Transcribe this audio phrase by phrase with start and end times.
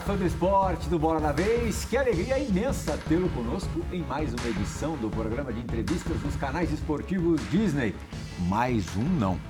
[0.00, 1.84] Fã do esporte do Bola da Vez.
[1.84, 6.72] Que alegria imensa tê-lo conosco em mais uma edição do programa de entrevistas dos canais
[6.72, 7.94] esportivos Disney.
[8.40, 9.40] Mais um não.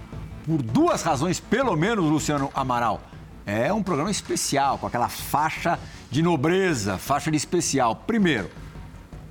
[0.44, 3.02] Por duas razões, pelo menos, Luciano Amaral.
[3.44, 5.78] É um programa especial, com aquela faixa
[6.10, 7.94] de nobreza, faixa de especial.
[7.94, 8.50] Primeiro,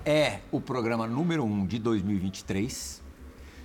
[0.05, 3.01] é o programa número um de 2023.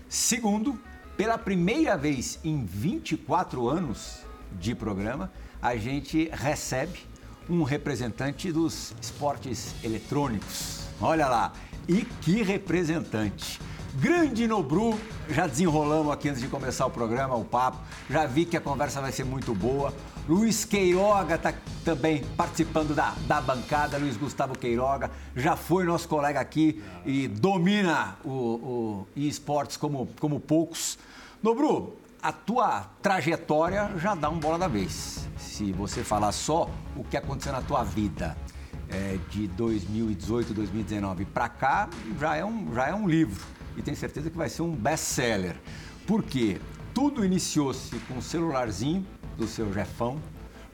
[0.08, 0.78] Segundo,
[1.16, 4.20] pela primeira vez em 24 anos
[4.58, 5.30] de programa,
[5.60, 7.11] a gente recebe
[7.48, 10.86] um representante dos esportes eletrônicos.
[11.00, 11.52] Olha lá,
[11.88, 13.60] e que representante!
[13.94, 17.76] Grande Nobru, já desenrolamos aqui antes de começar o programa, o papo.
[18.08, 19.92] Já vi que a conversa vai ser muito boa.
[20.26, 21.52] Luiz Queiroga está
[21.84, 28.16] também participando da, da bancada, Luiz Gustavo Queiroga, já foi nosso colega aqui e domina
[28.24, 30.98] o, o esportes como, como poucos.
[31.42, 35.28] Nobru, a tua trajetória já dá um bola da vez.
[35.36, 38.36] Se você falar só o que aconteceu na tua vida
[38.88, 43.44] é, de 2018, 2019 para cá, já é, um, já é um livro.
[43.76, 45.56] E tenho certeza que vai ser um best-seller.
[46.06, 46.60] Por quê?
[46.94, 49.04] Tudo iniciou-se com um celularzinho
[49.36, 50.20] do seu Jefão,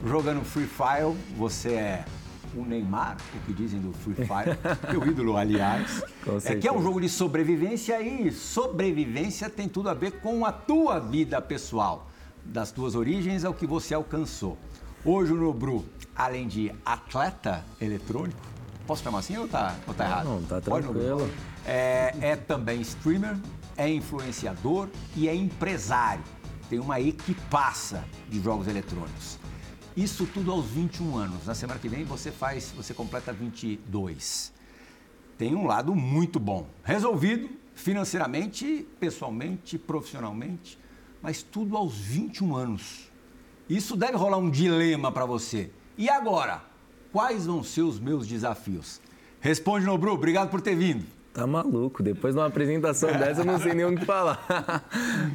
[0.05, 1.17] jogando Free Fire.
[1.35, 2.05] Você é
[2.55, 4.57] o Neymar, o que dizem do Free Fire,
[4.91, 6.03] meu ídolo, aliás.
[6.45, 10.51] é que é um jogo de sobrevivência e sobrevivência tem tudo a ver com a
[10.51, 12.07] tua vida pessoal,
[12.43, 14.57] das tuas origens ao que você alcançou.
[15.05, 18.39] Hoje o Nobru, além de atleta eletrônico,
[18.85, 20.25] posso chamar assim ou tá, ou tá errado?
[20.25, 21.29] Não, tá tranquilo.
[21.65, 23.37] É, é também streamer,
[23.77, 26.23] é influenciador e é empresário.
[26.69, 29.39] Tem uma equipaça de jogos eletrônicos.
[29.97, 31.45] Isso tudo aos 21 anos.
[31.45, 34.53] Na semana que vem você faz, você completa 22.
[35.37, 36.67] Tem um lado muito bom.
[36.83, 40.77] Resolvido financeiramente, pessoalmente, profissionalmente,
[41.21, 43.09] mas tudo aos 21 anos.
[43.69, 45.71] Isso deve rolar um dilema para você.
[45.97, 46.61] E agora?
[47.11, 49.01] Quais vão ser os meus desafios?
[49.39, 50.13] Responde, Nobru.
[50.13, 51.05] Obrigado por ter vindo.
[51.33, 52.03] Tá maluco.
[52.03, 54.45] Depois de uma apresentação dessa, eu não sei nem o que falar.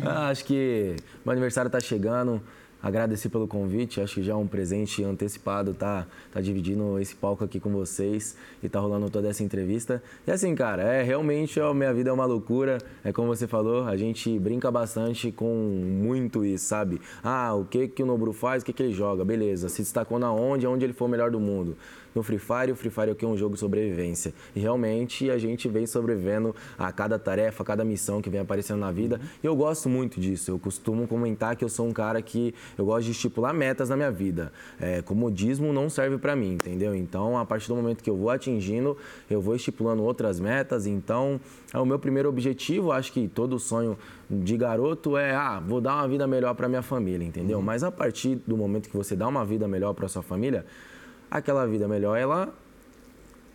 [0.06, 2.42] Ah, acho que meu aniversário está chegando
[2.84, 4.00] agradecer pelo convite.
[4.00, 8.36] Acho que já é um presente antecipado, tá, tá dividindo esse palco aqui com vocês
[8.62, 10.02] e tá rolando toda essa entrevista.
[10.26, 12.78] E assim, cara, é realmente a minha vida é uma loucura.
[13.02, 17.00] É como você falou, a gente brinca bastante com muito isso, sabe?
[17.22, 19.70] Ah, o que que o Nobru faz, o que que ele joga, beleza.
[19.70, 21.76] Se destacou na onde, onde ele foi o melhor do mundo
[22.14, 22.72] no Free Fire.
[22.72, 24.32] O Free Fire é, é um jogo de sobrevivência.
[24.54, 28.80] E realmente a gente vem sobrevivendo a cada tarefa, a cada missão que vem aparecendo
[28.80, 29.20] na vida.
[29.42, 30.50] E eu gosto muito disso.
[30.50, 33.96] Eu costumo comentar que eu sou um cara que eu gosto de estipular metas na
[33.96, 34.52] minha vida.
[34.80, 36.94] É, comodismo não serve para mim, entendeu?
[36.94, 38.96] Então, a partir do momento que eu vou atingindo,
[39.28, 40.86] eu vou estipulando outras metas.
[40.86, 41.40] Então,
[41.72, 42.92] é o meu primeiro objetivo.
[42.92, 43.98] Acho que todo sonho
[44.30, 47.58] de garoto é, ah, vou dar uma vida melhor para minha família, entendeu?
[47.58, 47.64] Uhum.
[47.64, 50.64] Mas a partir do momento que você dá uma vida melhor para sua família,
[51.30, 52.54] aquela vida melhor, ela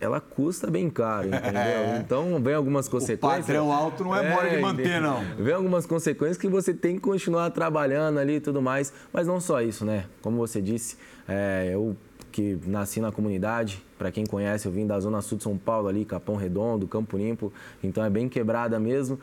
[0.01, 1.61] ela custa bem caro, entendeu?
[1.61, 1.97] É.
[1.97, 3.43] Então, vem algumas consequências.
[3.43, 5.23] O padrão alto não é, é mole de manter, não.
[5.37, 8.93] Vem algumas consequências que você tem que continuar trabalhando ali e tudo mais.
[9.11, 10.05] Mas não só isso, né?
[10.21, 10.97] Como você disse,
[11.27, 11.95] é, eu
[12.31, 15.87] que nasci na comunidade, para quem conhece, eu vim da zona sul de São Paulo
[15.87, 17.51] ali, Capão Redondo, Campo Limpo,
[17.83, 19.19] então é bem quebrada mesmo.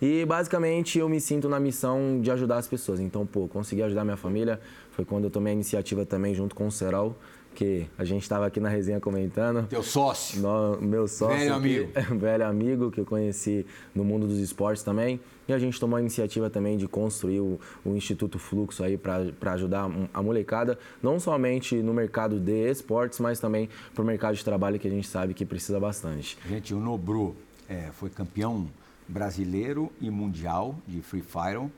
[0.00, 3.00] E basicamente eu me sinto na missão de ajudar as pessoas.
[3.00, 4.60] Então, pô, consegui ajudar minha família.
[4.92, 7.16] Foi quando eu tomei a iniciativa também junto com o Serol
[7.54, 9.66] que a gente estava aqui na resenha comentando.
[9.66, 10.40] Teu sócio.
[10.40, 11.36] No, meu sócio.
[11.36, 11.92] Velho amigo.
[12.18, 15.20] velho amigo que eu conheci no mundo dos esportes também.
[15.48, 19.52] E a gente tomou a iniciativa também de construir o, o Instituto Fluxo aí para
[19.52, 24.44] ajudar a molecada, não somente no mercado de esportes, mas também para o mercado de
[24.44, 26.38] trabalho que a gente sabe que precisa bastante.
[26.48, 27.34] Gente, o Nobru
[27.68, 28.68] é, foi campeão
[29.08, 31.68] brasileiro e mundial de Free Fire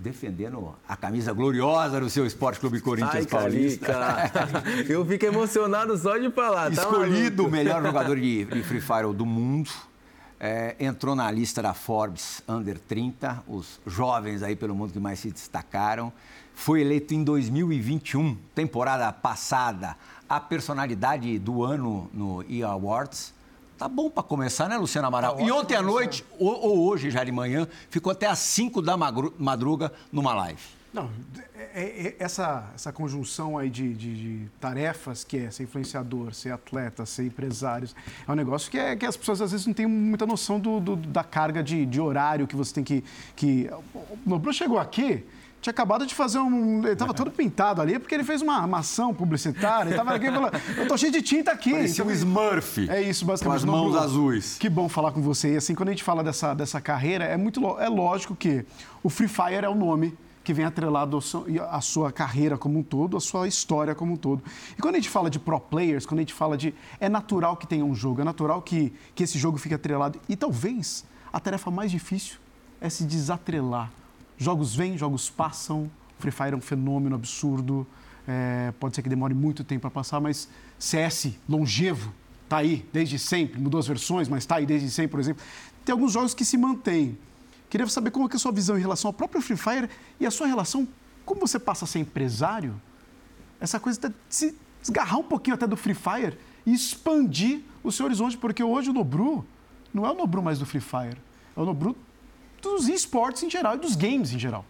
[0.00, 3.92] defendendo a camisa gloriosa do seu Esporte Clube Corinthians Ai, Paulista.
[4.88, 6.74] Eu fico emocionado só de falar.
[6.74, 9.70] Tá Escolhido o melhor jogador de, de, Free Fire do mundo.
[10.42, 15.18] É, entrou na lista da Forbes Under 30, os jovens aí pelo mundo que mais
[15.18, 16.10] se destacaram.
[16.54, 19.96] Foi eleito em 2021, temporada passada,
[20.28, 23.34] a personalidade do ano no E Awards
[23.80, 25.36] Tá bom para começar, né, Luciano Amaral?
[25.36, 28.82] Tá e ontem à noite, ou, ou, hoje já de manhã, ficou até às 5
[28.82, 30.60] da madruga numa live.
[30.92, 31.08] Não,
[31.54, 36.34] é, é, é, essa, essa conjunção aí de, de, de, tarefas, que é ser influenciador,
[36.34, 37.88] ser atleta, ser empresário,
[38.28, 40.78] é um negócio que, é, que as pessoas às vezes não têm muita noção do,
[40.78, 43.02] do da carga de, de, horário que você tem que...
[43.34, 43.70] que...
[43.94, 45.24] O Nobru chegou aqui,
[45.60, 46.78] tinha acabado de fazer um.
[46.78, 49.90] Ele estava todo pintado ali, porque ele fez uma, uma ação publicitária.
[49.90, 51.72] Ele estava aqui falando, eu tô cheio de tinta aqui.
[51.72, 52.88] Parecia então, um Smurf.
[52.88, 53.66] É isso, basicamente.
[53.66, 54.56] Com as mãos azuis.
[54.58, 55.54] Que bom falar com você.
[55.54, 58.64] E assim, quando a gente fala dessa, dessa carreira, é muito é lógico que
[59.02, 61.18] o Free Fire é o nome que vem atrelado
[61.70, 64.42] à sua carreira como um todo, à sua história como um todo.
[64.76, 66.74] E quando a gente fala de pro players, quando a gente fala de.
[66.98, 70.18] É natural que tenha um jogo, é natural que, que esse jogo fique atrelado.
[70.26, 72.38] E talvez a tarefa mais difícil
[72.80, 73.92] é se desatrelar.
[74.40, 75.90] Jogos vêm, jogos passam.
[76.18, 77.86] Free Fire é um fenômeno absurdo.
[78.26, 80.48] É, pode ser que demore muito tempo para passar, mas
[80.78, 82.10] CS, longevo,
[82.44, 83.60] está aí desde sempre.
[83.60, 85.44] Mudou as versões, mas está aí desde sempre, por exemplo.
[85.84, 87.18] Tem alguns jogos que se mantêm.
[87.68, 90.24] Queria saber como é, é a sua visão em relação ao próprio Free Fire e
[90.24, 90.88] a sua relação,
[91.26, 92.80] como você passa a ser empresário,
[93.60, 98.06] essa coisa de se desgarrar um pouquinho até do Free Fire e expandir o seu
[98.06, 99.44] horizonte, porque hoje o Nobru
[99.92, 101.18] não é o Nobru mais do Free Fire,
[101.54, 101.94] é o Nobru
[102.60, 104.64] dos esportes em geral e dos games em geral.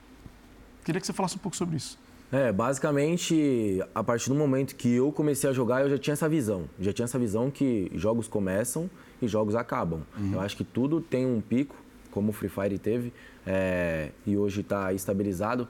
[0.85, 1.99] Queria que você falasse um pouco sobre isso.
[2.33, 6.29] É, basicamente, a partir do momento que eu comecei a jogar, eu já tinha essa
[6.29, 6.65] visão.
[6.79, 8.89] Já tinha essa visão que jogos começam
[9.21, 10.03] e jogos acabam.
[10.17, 10.35] Uhum.
[10.35, 11.75] Eu acho que tudo tem um pico
[12.11, 13.13] como o Free Fire teve,
[13.47, 15.67] é, e hoje está estabilizado.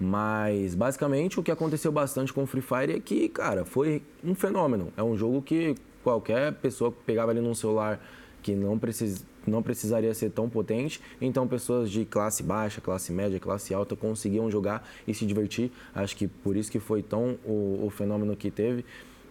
[0.00, 4.34] Mas basicamente o que aconteceu bastante com o Free Fire é que, cara, foi um
[4.34, 4.92] fenômeno.
[4.96, 8.00] É um jogo que qualquer pessoa que pegava ali num celular
[8.42, 13.38] que não, precis, não precisaria ser tão potente, então pessoas de classe baixa, classe média,
[13.40, 15.70] classe alta conseguiam jogar e se divertir.
[15.94, 18.84] Acho que por isso que foi tão o, o fenômeno que teve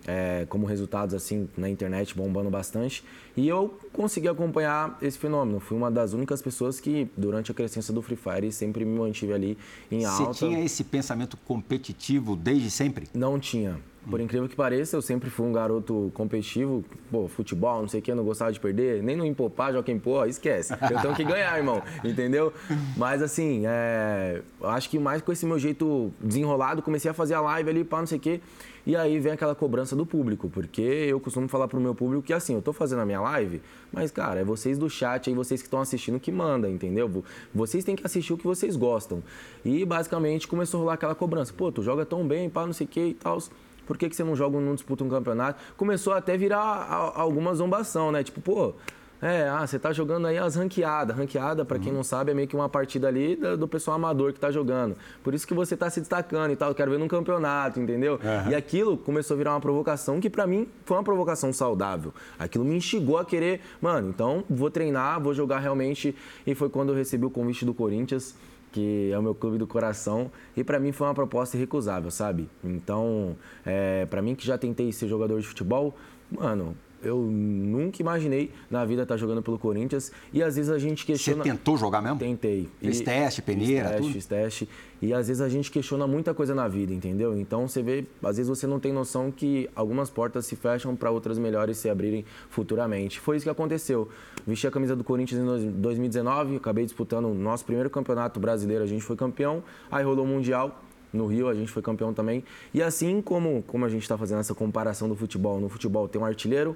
[0.08, 3.04] é, como resultados assim na internet bombando bastante.
[3.36, 5.60] E eu consegui acompanhar esse fenômeno.
[5.60, 9.34] Fui uma das únicas pessoas que, durante a crescência do Free Fire, sempre me mantive
[9.34, 9.58] ali
[9.90, 10.26] em alta.
[10.26, 13.08] Você tinha esse pensamento competitivo desde sempre?
[13.14, 13.80] Não tinha.
[14.10, 16.84] Por incrível que pareça, eu sempre fui um garoto competitivo.
[17.12, 19.04] Pô, futebol, não sei o que, não gostava de perder.
[19.04, 20.74] Nem no empopar, joga pô, esquece.
[20.74, 21.84] Eu tenho que ganhar, irmão.
[22.04, 22.52] Entendeu?
[22.98, 24.42] Mas assim, é...
[24.64, 28.00] acho que mais com esse meu jeito desenrolado, comecei a fazer a live ali, pá,
[28.00, 28.42] não sei o quê.
[28.86, 32.34] E aí vem aquela cobrança do público, porque eu costumo falar pro meu público que
[32.34, 33.62] assim, eu tô fazendo a minha live,
[33.94, 37.24] mas cara, é vocês do chat aí, vocês que estão assistindo que manda, entendeu?
[37.54, 39.22] Vocês têm que assistir o que vocês gostam.
[39.64, 41.54] E basicamente começou a rolar aquela cobrança.
[41.56, 43.38] Pô, tu joga tão bem, pá, não sei o que e tal
[43.86, 45.60] por que, que você não joga, não disputa um campeonato?
[45.76, 48.24] Começou até a virar alguma zombação, né?
[48.24, 48.74] Tipo, pô,
[49.22, 51.16] é, ah, você tá jogando aí as ranqueadas.
[51.16, 54.40] Ranqueada, para quem não sabe, é meio que uma partida ali do pessoal amador que
[54.40, 54.96] tá jogando.
[55.24, 56.70] Por isso que você tá se destacando e tal.
[56.70, 58.14] Eu quero ver num campeonato, entendeu?
[58.14, 58.52] Uhum.
[58.52, 62.12] E aquilo começou a virar uma provocação que para mim foi uma provocação saudável.
[62.40, 66.16] Aquilo me instigou a querer, mano, então vou treinar, vou jogar realmente.
[66.48, 68.36] E foi quando eu recebi o convite do Corinthians
[68.72, 72.50] que é o meu clube do coração e para mim foi uma proposta irrecusável, sabe?
[72.64, 73.36] Então,
[73.66, 75.96] é, para mim que já tentei ser jogador de futebol,
[76.32, 81.06] mano, eu nunca imaginei na vida estar jogando pelo Corinthians e às vezes a gente
[81.06, 81.44] questiona.
[81.44, 82.20] Você tentou jogar mesmo?
[82.20, 82.70] Tentei.
[82.80, 84.14] Fiz teste, peneira, fiz teste, tudo?
[84.14, 84.70] Fiz teste.
[85.02, 87.36] E às vezes a gente questiona muita coisa na vida, entendeu?
[87.36, 91.10] Então você vê, às vezes você não tem noção que algumas portas se fecham para
[91.10, 93.20] outras melhores se abrirem futuramente.
[93.20, 94.10] Foi isso que aconteceu.
[94.46, 98.88] Vesti a camisa do Corinthians em 2019, acabei disputando o nosso primeiro campeonato brasileiro, a
[98.88, 100.80] gente foi campeão, aí rolou o Mundial
[101.14, 102.44] no Rio a gente foi campeão também.
[102.74, 106.22] E assim como, como a gente está fazendo essa comparação do futebol, no futebol tem
[106.22, 106.76] um artilheiro,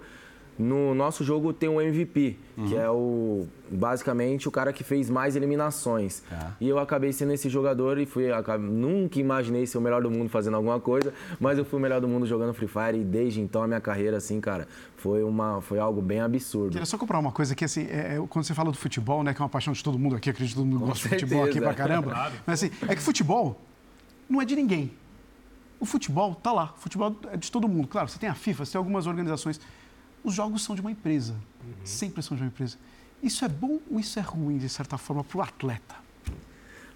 [0.58, 2.68] no nosso jogo tem um MVP, uhum.
[2.68, 6.24] que é o basicamente o cara que fez mais eliminações.
[6.32, 6.48] É.
[6.62, 10.10] E eu acabei sendo esse jogador e fui acabei, nunca imaginei ser o melhor do
[10.10, 13.04] mundo fazendo alguma coisa, mas eu fui o melhor do mundo jogando Free Fire e
[13.04, 16.72] desde então a minha carreira assim, cara, foi uma foi algo bem absurdo.
[16.72, 19.34] Queria só comprar uma coisa que assim, é, é, quando você fala do futebol, né,
[19.34, 21.26] que é uma paixão de todo mundo aqui, acredito que todo mundo Com gosta certeza.
[21.26, 22.12] de futebol aqui pra caramba.
[22.12, 22.34] Claro.
[22.46, 23.60] Mas assim, é que futebol
[24.30, 24.92] não é de ninguém.
[25.80, 27.88] O futebol tá lá, o futebol é de todo mundo.
[27.88, 29.60] Claro, você tem a FIFA, você tem algumas organizações
[30.26, 31.34] os jogos são de uma empresa.
[31.34, 31.74] Uhum.
[31.86, 32.78] Sempre são de uma empresa.
[33.22, 35.96] Isso é bom ou isso é ruim, de certa forma, para o atleta?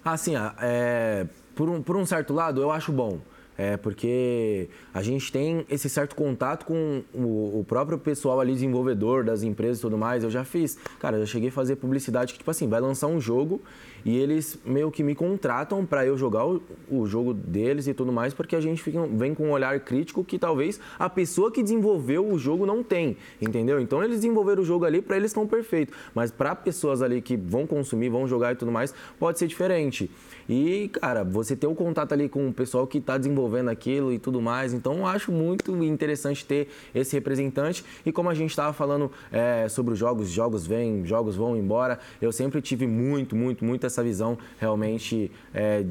[0.04, 3.20] Assim, é, por, um, por um certo lado, eu acho bom.
[3.62, 9.22] É porque a gente tem esse certo contato com o, o, próprio pessoal ali, desenvolvedor
[9.22, 10.24] das empresas e tudo mais.
[10.24, 13.08] Eu já fiz, cara, eu já cheguei a fazer publicidade que, tipo assim, vai lançar
[13.08, 13.60] um jogo
[14.02, 18.10] e eles meio que me contratam para eu jogar o, o, jogo deles e tudo
[18.10, 21.62] mais, porque a gente fica, vem com um olhar crítico que talvez a pessoa que
[21.62, 23.78] desenvolveu o jogo não tem, entendeu?
[23.78, 27.36] Então eles desenvolveram o jogo ali para eles estão perfeito, mas para pessoas ali que
[27.36, 30.10] vão consumir, vão jogar e tudo mais, pode ser diferente.
[30.50, 34.12] E, cara, você ter o um contato ali com o pessoal que está desenvolvendo aquilo
[34.12, 37.84] e tudo mais, então acho muito interessante ter esse representante.
[38.04, 42.00] E como a gente estava falando é, sobre os jogos, jogos vêm, jogos vão embora,
[42.20, 45.84] eu sempre tive muito, muito, muito essa visão realmente é,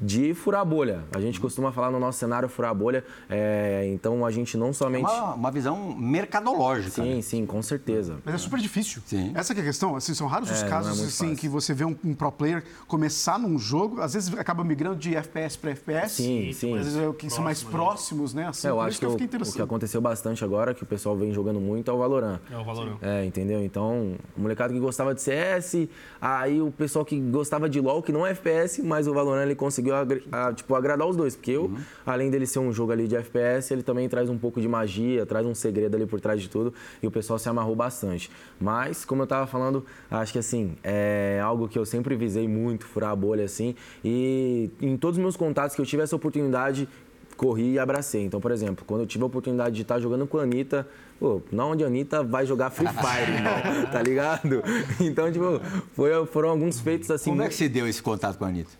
[0.00, 1.04] de furar a bolha.
[1.12, 4.72] A gente costuma falar no nosso cenário furar a bolha, é, então a gente não
[4.72, 5.04] somente...
[5.04, 7.02] É uma, uma visão mercadológica.
[7.02, 7.22] Sim, né?
[7.22, 8.18] sim, com certeza.
[8.24, 9.02] Mas é super difícil.
[9.04, 9.32] Sim.
[9.34, 9.96] Essa é a questão.
[9.96, 12.64] Assim, são raros os é, casos é assim, que você vê um, um, pro player
[12.86, 16.14] começar num jogo, às vezes acaba migrando de FPS para FPS.
[16.14, 16.76] Sim, sim.
[16.76, 18.48] Às vezes é o que são mais próximos, né?
[18.48, 21.16] Assim, é, eu acho que, que o, o, que aconteceu bastante agora, que o pessoal
[21.16, 22.38] vem jogando muito, é o Valorant.
[22.50, 22.98] É o Valorant.
[23.02, 23.62] É, entendeu?
[23.62, 25.88] Então, o molecado que gostava de CS,
[26.20, 29.54] aí o pessoal que gostava de LoL, que não é FPS, mas o Valorant ele
[29.54, 31.34] conseguiu conseguiu a, tipo, agradar os dois.
[31.34, 31.76] Porque eu, uhum.
[32.06, 35.26] além dele ser um jogo ali de FPS, ele também traz um pouco de magia,
[35.26, 36.72] traz um segredo ali por trás de tudo.
[37.02, 38.30] E o pessoal se amarrou bastante.
[38.60, 42.86] Mas, como eu tava falando, acho que assim, é algo que eu sempre visei muito,
[42.86, 43.74] furar a bolha assim.
[44.04, 46.88] E em todos os meus contatos que eu tive essa oportunidade,
[47.40, 48.22] corri e abracei.
[48.22, 50.86] Então, por exemplo, quando eu tive a oportunidade de estar jogando com a Anitta,
[51.18, 54.62] pô, na onde a Anitta vai jogar Free Fire, irmão, tá ligado?
[55.00, 55.58] Então, tipo,
[55.94, 57.30] foi, foram alguns feitos assim.
[57.30, 58.72] Como é que você deu esse contato com a Anitta?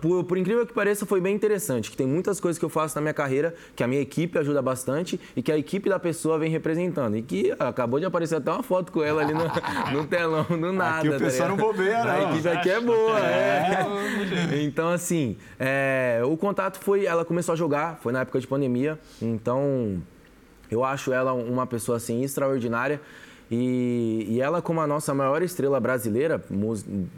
[0.00, 1.90] Por, por, incrível que pareça, foi bem interessante.
[1.90, 4.62] Que tem muitas coisas que eu faço na minha carreira que a minha equipe ajuda
[4.62, 7.16] bastante e que a equipe da pessoa vem representando.
[7.16, 9.44] E que acabou de aparecer até uma foto com ela ali no,
[9.92, 10.98] no telão, do nada.
[10.98, 12.10] Aqui o tá pessoal tá não bobeia, não.
[12.10, 13.86] A equipe aqui é boa, é.
[14.52, 14.62] é.
[14.70, 17.04] Então, assim, é, o contato foi.
[17.04, 18.98] Ela começou a jogar, foi na época de pandemia.
[19.20, 20.00] Então,
[20.70, 23.00] eu acho ela uma pessoa assim extraordinária.
[23.50, 26.42] E, e, ela, como a nossa maior estrela brasileira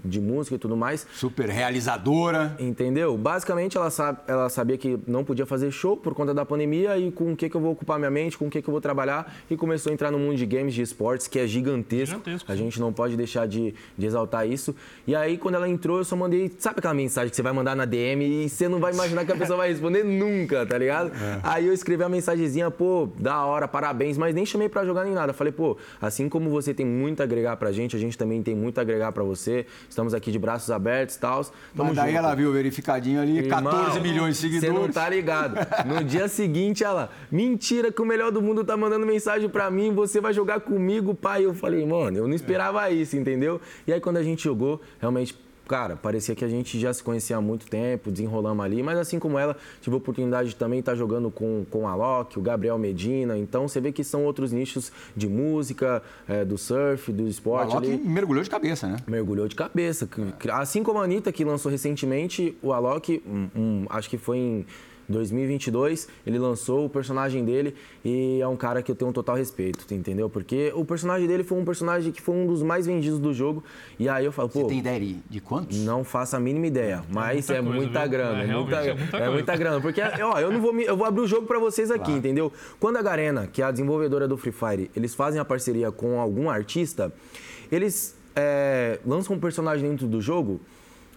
[0.04, 1.06] de música e tudo mais.
[1.14, 2.56] Super realizadora.
[2.58, 3.18] Entendeu?
[3.18, 7.12] Basicamente, ela, sabe, ela sabia que não podia fazer show por conta da pandemia e
[7.12, 8.80] com o que, que eu vou ocupar minha mente, com o que, que eu vou
[8.80, 9.34] trabalhar.
[9.50, 12.16] E começou a entrar no mundo de games, de esportes, que é gigantesco.
[12.16, 14.74] gigantesco a gente não pode deixar de, de, exaltar isso.
[15.06, 16.50] E aí, quando ela entrou, eu só mandei.
[16.58, 19.32] Sabe aquela mensagem que você vai mandar na DM e você não vai imaginar que
[19.32, 21.12] a pessoa vai responder nunca, tá ligado?
[21.14, 21.40] É.
[21.42, 25.12] Aí eu escrevi a mensagenzinha, pô, da hora, parabéns, mas nem chamei pra jogar nem
[25.12, 25.32] nada.
[25.32, 28.40] Falei, pô, assim Assim como você tem muito a agregar pra gente, a gente também
[28.42, 29.66] tem muito a agregar pra você.
[29.88, 31.44] Estamos aqui de braços abertos e tal.
[31.74, 32.18] Mas daí junto.
[32.18, 34.74] ela viu verificadinho ali, Irmão, 14 milhões de seguidores.
[34.74, 35.56] Você não tá ligado.
[35.84, 39.92] No dia seguinte, ela, mentira que o melhor do mundo tá mandando mensagem pra mim,
[39.92, 41.44] você vai jogar comigo, pai.
[41.44, 43.60] Eu falei, mano, eu não esperava isso, entendeu?
[43.84, 45.34] E aí quando a gente jogou, realmente
[45.66, 49.18] cara, parecia que a gente já se conhecia há muito tempo, desenrolamos ali, mas assim
[49.18, 52.78] como ela, tive a oportunidade de também estar jogando com, com a Loki, o Gabriel
[52.78, 57.70] Medina, então você vê que são outros nichos de música, é, do surf, do esporte.
[57.70, 57.98] O Alok ali.
[57.98, 58.96] mergulhou de cabeça, né?
[59.06, 60.08] Mergulhou de cabeça.
[60.52, 64.66] Assim como a Anitta, que lançou recentemente, o Alok, um, um, acho que foi em
[65.12, 69.36] 2022, ele lançou o personagem dele e é um cara que eu tenho um total
[69.36, 70.28] respeito, entendeu?
[70.28, 73.62] Porque o personagem dele foi um personagem que foi um dos mais vendidos do jogo.
[73.98, 74.62] E aí eu falo, pô.
[74.62, 75.78] Você tem ideia de quantos?
[75.78, 78.42] Não faço a mínima ideia, é, mas é, muita, é muita grana.
[78.42, 79.80] É, muita, é, muita, é muita grana.
[79.80, 82.18] Porque, ó, eu não vou me, eu vou abrir o jogo para vocês aqui, claro.
[82.18, 82.52] entendeu?
[82.80, 86.18] Quando a Garena, que é a desenvolvedora do Free Fire, eles fazem a parceria com
[86.18, 87.12] algum artista,
[87.70, 90.60] eles é, lançam um personagem dentro do jogo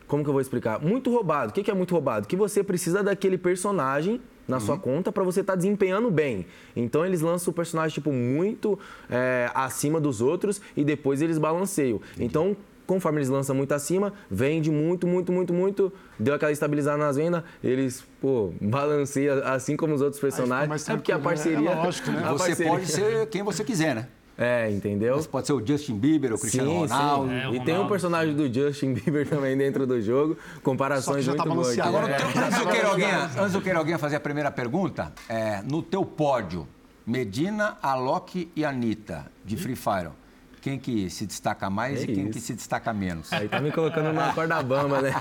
[0.07, 0.79] como que eu vou explicar?
[0.79, 1.51] Muito roubado.
[1.51, 2.27] O que é muito roubado?
[2.27, 4.61] Que você precisa daquele personagem na uhum.
[4.61, 6.45] sua conta para você estar tá desempenhando bem.
[6.75, 8.77] Então eles lançam o personagem tipo muito
[9.09, 11.99] é, acima dos outros e depois eles balanceiam.
[12.13, 12.25] Entendi.
[12.25, 17.15] Então conforme eles lançam muito acima, vende muito, muito, muito, muito, deu aquela estabilizada nas
[17.15, 20.87] vendas, eles, pô, balanceiam assim como os outros personagens.
[20.87, 21.61] É porque a parceria.
[21.61, 21.71] Né?
[21.71, 22.21] É lógico, né?
[22.31, 22.71] Você parceria...
[22.71, 24.07] pode ser quem você quiser, né?
[24.37, 25.15] É, entendeu?
[25.15, 27.29] Mas pode ser o Justin Bieber, o Cristiano sim, Ronaldo.
[27.29, 27.35] Sim.
[27.35, 30.37] É, o e tem um personagem do Justin Bieber também dentro do jogo.
[30.61, 31.79] Comparações já muito tá boas.
[31.79, 32.15] Agora, é.
[32.15, 36.67] antes, do Queiroguinha, antes do Queiroguinha fazer a primeira pergunta, é, no teu pódio,
[37.07, 40.11] Medina, Alok e Anitta, de Free Fire.
[40.59, 42.31] Quem que se destaca mais é e quem isso.
[42.31, 43.31] que se destaca menos?
[43.31, 45.13] Aí tá me colocando na corda bamba, né?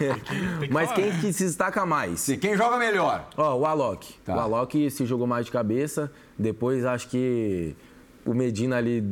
[0.70, 2.20] Mas quem que se destaca mais?
[2.20, 3.28] Sim, quem joga melhor?
[3.36, 4.14] Ó, o Alok.
[4.24, 4.34] Tá.
[4.34, 6.10] O Alok se jogou mais de cabeça.
[6.38, 7.76] Depois acho que
[8.24, 9.02] o Medina ali.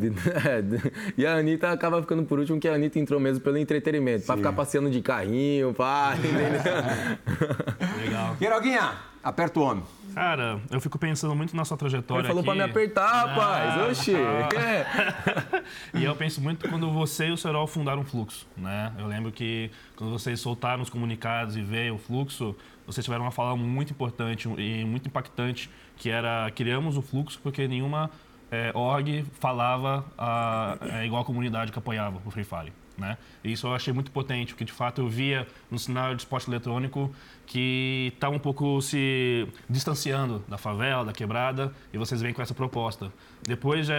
[1.17, 4.37] e a Anitta acaba ficando por último, que a Anitta entrou mesmo pelo entretenimento, para
[4.37, 6.15] ficar passeando de carrinho, pá,
[8.03, 8.37] Legal.
[8.37, 8.93] Queiroguinha,
[9.23, 9.85] aperta o homem.
[10.15, 12.21] Cara, eu fico pensando muito na sua trajetória.
[12.21, 12.51] Ele falou aqui.
[12.51, 13.91] pra me apertar, ah, rapaz.
[13.91, 14.15] Oxi.
[14.15, 15.63] Ah.
[15.99, 18.93] e eu penso muito quando você e o Serol fundaram o Fluxo, né?
[18.99, 22.55] Eu lembro que quando vocês soltaram os comunicados e veio o Fluxo,
[22.87, 27.67] vocês tiveram uma fala muito importante e muito impactante, que era criamos o Fluxo porque
[27.67, 28.11] nenhuma
[28.53, 32.73] é, org falava a, é, igual a comunidade que apoiava o Free Fire.
[32.99, 33.17] Né?
[33.43, 36.49] E isso eu achei muito potente, porque de fato eu via no cenário de esporte
[36.49, 37.11] eletrônico
[37.47, 42.43] que estava tá um pouco se distanciando da favela, da quebrada, e vocês vêm com
[42.43, 43.11] essa proposta.
[43.43, 43.95] Depois é,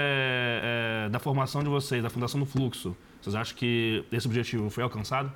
[1.06, 4.84] é, da formação de vocês, da fundação do Fluxo, vocês acham que esse objetivo foi
[4.84, 5.32] alcançado?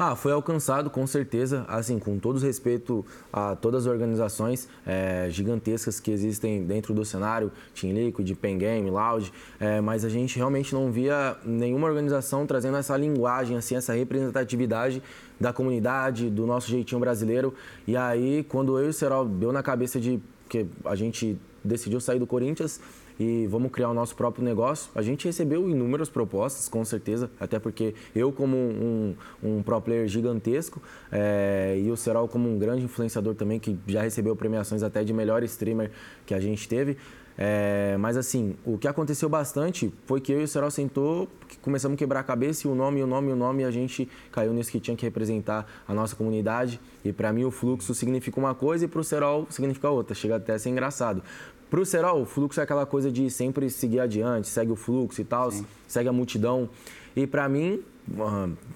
[0.00, 5.98] Ah, foi alcançado com certeza, assim, com todo respeito a todas as organizações é, gigantescas
[5.98, 10.72] que existem dentro do cenário, Team Liquid, Pen Game, Loud, é, mas a gente realmente
[10.72, 15.02] não via nenhuma organização trazendo essa linguagem, assim, essa representatividade
[15.40, 17.52] da comunidade, do nosso jeitinho brasileiro.
[17.84, 22.00] E aí, quando eu e o Serol deu na cabeça de que a gente decidiu
[22.00, 22.80] sair do Corinthians,
[23.18, 24.90] e vamos criar o nosso próprio negócio.
[24.94, 30.06] A gente recebeu inúmeras propostas, com certeza, até porque eu, como um, um pro player
[30.06, 35.02] gigantesco, é, e o Serol, como um grande influenciador também, que já recebeu premiações até
[35.02, 35.90] de melhor streamer
[36.24, 36.96] que a gente teve.
[37.40, 41.28] É, mas assim, o que aconteceu bastante foi que eu e o Serol sentou,
[41.62, 44.08] começamos a quebrar a cabeça e o nome, o nome, o nome, e a gente
[44.32, 46.80] caiu nisso que tinha que representar a nossa comunidade.
[47.04, 50.16] E para mim o fluxo significa uma coisa e para o Serol significa outra.
[50.16, 51.22] Chega até a ser engraçado.
[51.70, 55.20] Para o Serol, o fluxo é aquela coisa de sempre seguir adiante, segue o fluxo
[55.20, 55.50] e tal,
[55.86, 56.68] segue a multidão.
[57.14, 57.82] E para mim,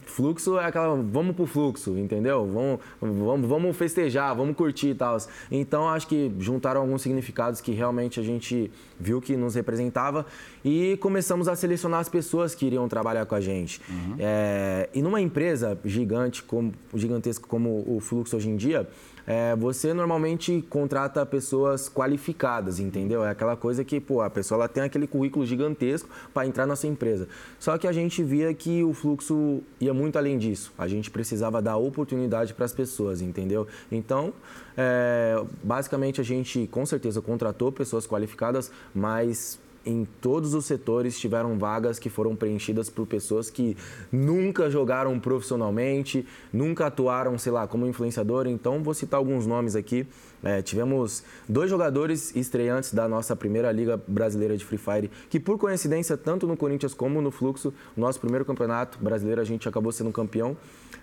[0.04, 0.96] fluxo é aquela.
[0.96, 2.46] Vamos pro fluxo, entendeu?
[2.46, 5.16] Vamos, vamos, vamos festejar, vamos curtir e tal.
[5.50, 10.26] Então, acho que juntaram alguns significados que realmente a gente viu que nos representava
[10.64, 13.80] e começamos a selecionar as pessoas que iriam trabalhar com a gente.
[13.88, 14.16] Uhum.
[14.18, 18.88] É, e numa empresa gigante, como, gigantesca como o Fluxo hoje em dia,
[19.26, 23.24] é, você normalmente contrata pessoas qualificadas, entendeu?
[23.24, 26.76] É aquela coisa que, pô, a pessoa ela tem aquele currículo gigantesco para entrar na
[26.76, 27.28] sua empresa.
[27.58, 30.72] Só que a gente via que o fluxo ia muito além disso.
[30.76, 33.66] A gente precisava dar oportunidade para as pessoas, entendeu?
[33.90, 34.32] Então,
[34.76, 41.58] é, basicamente a gente com certeza contratou pessoas qualificadas, mas em todos os setores tiveram
[41.58, 43.76] vagas que foram preenchidas por pessoas que
[44.10, 48.46] nunca jogaram profissionalmente, nunca atuaram, sei lá, como influenciador.
[48.46, 50.06] Então, vou citar alguns nomes aqui.
[50.42, 55.56] É, tivemos dois jogadores estreantes da nossa primeira Liga Brasileira de Free Fire, que por
[55.56, 60.10] coincidência, tanto no Corinthians como no Fluxo, nosso primeiro campeonato brasileiro, a gente acabou sendo
[60.10, 60.56] campeão,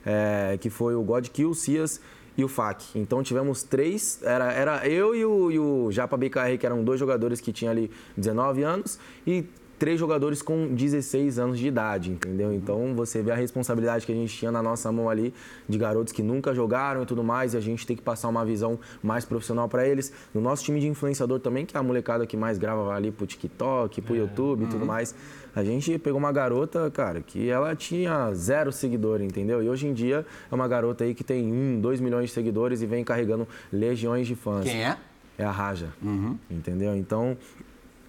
[0.05, 2.01] é, que foi o God Kill Cias
[2.41, 2.83] e o FAC.
[2.95, 6.99] Então tivemos três, era, era eu e o, e o Japa BKR, que eram dois
[6.99, 9.45] jogadores que tinham ali 19 anos, e
[9.79, 12.53] três jogadores com 16 anos de idade, entendeu?
[12.53, 15.33] Então você vê a responsabilidade que a gente tinha na nossa mão ali
[15.67, 18.43] de garotos que nunca jogaram e tudo mais, e a gente tem que passar uma
[18.45, 20.11] visão mais profissional para eles.
[20.33, 23.25] No nosso time de influenciador também, que é a molecada que mais grava ali pro
[23.25, 24.19] TikTok, pro é.
[24.19, 24.87] YouTube e tudo uhum.
[24.87, 25.15] mais.
[25.55, 29.63] A gente pegou uma garota, cara, que ela tinha zero seguidor, entendeu?
[29.63, 32.81] E hoje em dia é uma garota aí que tem um, dois milhões de seguidores
[32.81, 34.65] e vem carregando legiões de fãs.
[34.65, 34.97] Quem é?
[35.37, 36.37] É a Raja, uhum.
[36.51, 36.95] entendeu?
[36.95, 37.37] Então,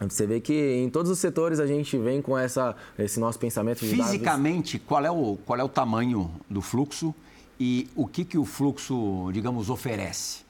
[0.01, 3.81] você vê que em todos os setores a gente vem com essa, esse nosso pensamento
[3.81, 7.15] de Fisicamente, qual é, o, qual é o tamanho do fluxo
[7.59, 10.50] e o que, que o fluxo, digamos, oferece?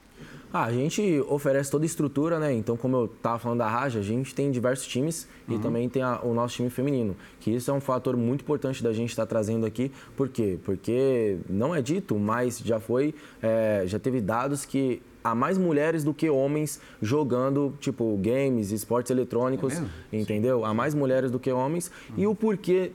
[0.53, 2.53] Ah, a gente oferece toda a estrutura, né?
[2.53, 5.55] Então, como eu estava falando da Raja, a gente tem diversos times uhum.
[5.55, 7.15] e também tem a, o nosso time feminino.
[7.39, 9.91] Que isso é um fator muito importante da gente estar tá trazendo aqui.
[10.15, 10.59] Por quê?
[10.63, 16.03] Porque não é dito, mas já foi, é, já teve dados que há mais mulheres
[16.03, 20.65] do que homens jogando, tipo, games, esportes eletrônicos, é entendeu?
[20.65, 21.91] Há mais mulheres do que homens.
[22.09, 22.15] Uhum.
[22.17, 22.91] E o porquê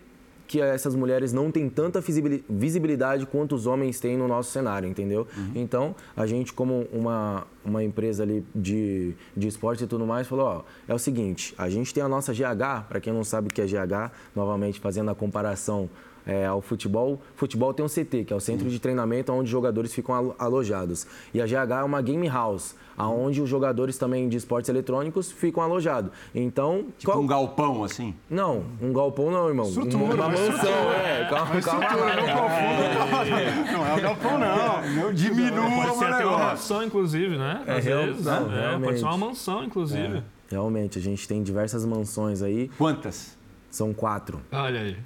[0.46, 2.00] que essas mulheres não têm tanta
[2.48, 5.26] visibilidade quanto os homens têm no nosso cenário, entendeu?
[5.36, 5.52] Uhum.
[5.54, 10.46] Então, a gente, como uma, uma empresa ali de, de esporte e tudo mais, falou,
[10.46, 13.50] ó, é o seguinte, a gente tem a nossa GH, para quem não sabe o
[13.50, 15.90] que é GH, novamente fazendo a comparação
[16.26, 17.20] é, ao futebol.
[17.36, 21.06] Futebol tem um CT, que é o centro de treinamento onde os jogadores ficam alojados.
[21.32, 25.62] E a GH é uma game house, aonde os jogadores também de esportes eletrônicos ficam
[25.62, 26.10] alojados.
[26.34, 26.86] Então.
[26.98, 27.22] Tipo qual...
[27.22, 28.14] um galpão, assim?
[28.28, 29.66] Não, um galpão não, irmão.
[29.66, 31.28] Estrutura, uma, uma mansão, é.
[31.30, 31.86] Calma, calma.
[32.16, 35.02] Não, não é o galpão, não.
[35.02, 37.62] Não diminua Pode ser até uma mansão, inclusive, né?
[37.66, 38.24] É, Às vezes.
[38.24, 40.18] Não, é, pode ser uma mansão, inclusive.
[40.18, 40.22] É.
[40.50, 42.70] Realmente, a gente tem diversas mansões aí.
[42.78, 43.35] Quantas?
[43.76, 44.40] São quatro.
[44.50, 44.96] Olha aí.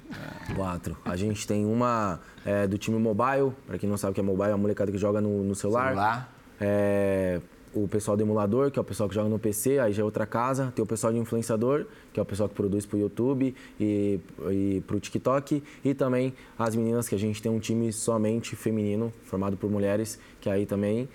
[0.55, 0.97] Quatro.
[1.03, 4.23] A gente tem uma é, do time mobile, para quem não sabe o que é
[4.23, 5.89] mobile, é a molecada que joga no, no celular.
[5.89, 6.33] Celular.
[6.61, 7.41] É,
[7.73, 10.05] o pessoal do emulador, que é o pessoal que joga no PC, aí já é
[10.05, 10.71] outra casa.
[10.73, 14.21] Tem o pessoal de influenciador, que é o pessoal que produz para o YouTube e,
[14.49, 15.61] e para o TikTok.
[15.83, 20.17] E também as meninas, que a gente tem um time somente feminino, formado por mulheres,
[20.39, 21.09] que aí também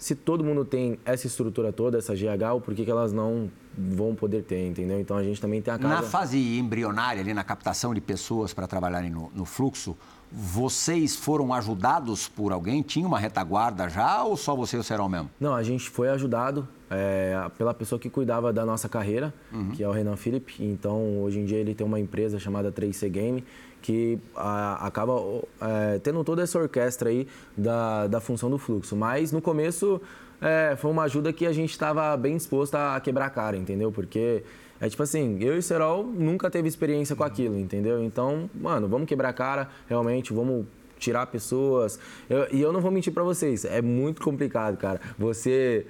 [0.00, 4.14] se todo mundo tem essa estrutura toda, essa GH, por que, que elas não vão
[4.14, 4.98] poder ter, entendeu?
[4.98, 5.94] Então a gente também tem a casa...
[5.94, 9.94] Na fase embrionária, ali na captação de pessoas para trabalharem no, no, fluxo,
[10.32, 12.80] vocês foram ajudados por alguém?
[12.80, 15.30] Tinha uma retaguarda já ou só você e o Serol mesmo?
[15.38, 19.72] Não, a gente foi ajudado é, pela pessoa que cuidava da nossa carreira, uhum.
[19.72, 20.54] que é o Renan Felipe.
[20.60, 23.44] Então hoje em dia ele tem uma empresa chamada 3C Game,
[23.82, 25.14] que a, acaba
[25.60, 28.96] é, tendo toda essa orquestra aí da, da função do fluxo.
[28.96, 30.00] Mas no começo
[30.40, 33.92] é, foi uma ajuda que a gente estava bem disposto a quebrar a cara, entendeu?
[33.92, 34.42] Porque
[34.80, 38.02] é tipo assim, eu e o Serol nunca teve experiência com aquilo, entendeu?
[38.02, 40.64] Então, mano, vamos quebrar a cara, realmente, vamos
[41.00, 41.98] tirar pessoas.
[42.28, 45.00] Eu, e eu não vou mentir para vocês, é muito complicado, cara.
[45.18, 45.86] Você,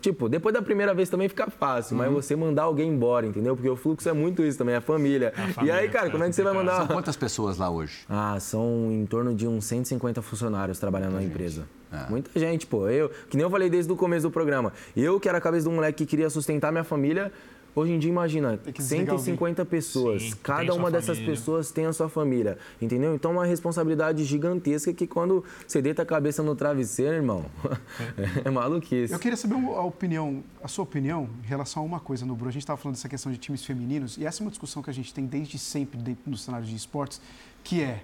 [0.00, 2.02] tipo, depois da primeira vez também fica fácil, uhum.
[2.02, 3.54] mas você mandar alguém embora, entendeu?
[3.54, 5.32] Porque o fluxo é muito isso também, a família.
[5.36, 6.76] A família e aí, cara, como é que você vai mandar.
[6.76, 8.00] São quantas pessoas lá hoje?
[8.08, 11.34] Ah, são em torno de uns 150 funcionários trabalhando Muita na gente.
[11.34, 11.80] empresa.
[11.92, 12.08] É.
[12.08, 12.88] Muita gente, pô.
[12.88, 14.72] Eu, que nem eu falei desde o começo do programa.
[14.96, 17.32] Eu, que era a cabeça de um moleque que queria sustentar minha família,
[17.74, 20.22] Hoje em dia, imagina, que desligar 150 pessoas.
[20.22, 21.36] Sim, cada uma dessas família.
[21.36, 23.14] pessoas tem a sua família, entendeu?
[23.14, 27.46] Então, é uma responsabilidade gigantesca que quando você deita a cabeça no travesseiro, irmão,
[28.44, 29.12] é maluquice.
[29.12, 32.48] Eu queria saber a opinião, a sua opinião em relação a uma coisa, no Bru.
[32.48, 34.90] A gente estava falando dessa questão de times femininos, e essa é uma discussão que
[34.90, 37.20] a gente tem desde sempre dentro do cenário de esportes,
[37.62, 38.02] que é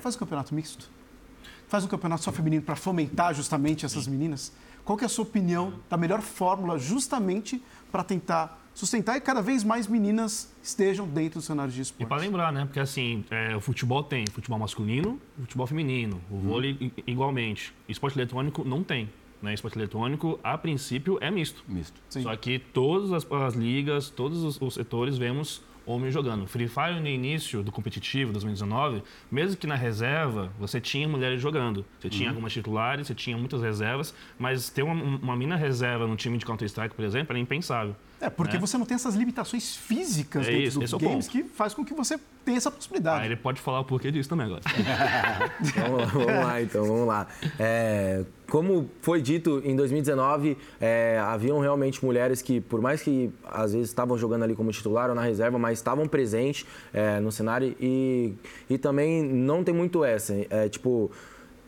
[0.00, 0.90] faz um campeonato misto?
[1.68, 4.52] Faz um campeonato só feminino para fomentar justamente essas meninas?
[4.84, 9.42] Qual que é a sua opinião da melhor fórmula justamente para tentar sustentar e cada
[9.42, 12.08] vez mais meninas estejam dentro do cenário de E esportes?
[12.08, 12.64] para lembrar, né?
[12.64, 17.74] Porque assim, é, o futebol tem futebol masculino, futebol feminino, o vôlei i- igualmente.
[17.88, 19.10] Esporte eletrônico não tem.
[19.42, 19.54] Né?
[19.54, 21.64] Esporte eletrônico, a princípio, é misto.
[21.66, 22.00] Misto.
[22.10, 22.22] Sim.
[22.22, 26.46] Só que todas as, as ligas, todos os, os setores vemos homens jogando.
[26.46, 31.84] Free Fire no início do competitivo, 2019, mesmo que na reserva, você tinha mulheres jogando.
[31.98, 36.16] Você tinha algumas titulares, você tinha muitas reservas, mas ter uma, uma mina reserva no
[36.16, 37.94] time de Counter-Strike, por exemplo, era impensável.
[38.20, 38.60] É, porque né?
[38.60, 41.30] você não tem essas limitações físicas É dentro isso, dos é games ponto.
[41.30, 43.20] que faz com que você tenha essa possibilidade.
[43.20, 44.60] Aí ele pode falar o porquê disso também agora.
[45.74, 47.26] vamos, vamos lá, então, vamos lá.
[47.58, 53.72] É, como foi dito em 2019, é, haviam realmente mulheres que, por mais que às
[53.72, 57.74] vezes estavam jogando ali como titular ou na reserva, mas estavam presentes é, no cenário
[57.80, 58.34] e,
[58.68, 60.34] e também não tem muito essa.
[60.50, 61.10] É, tipo,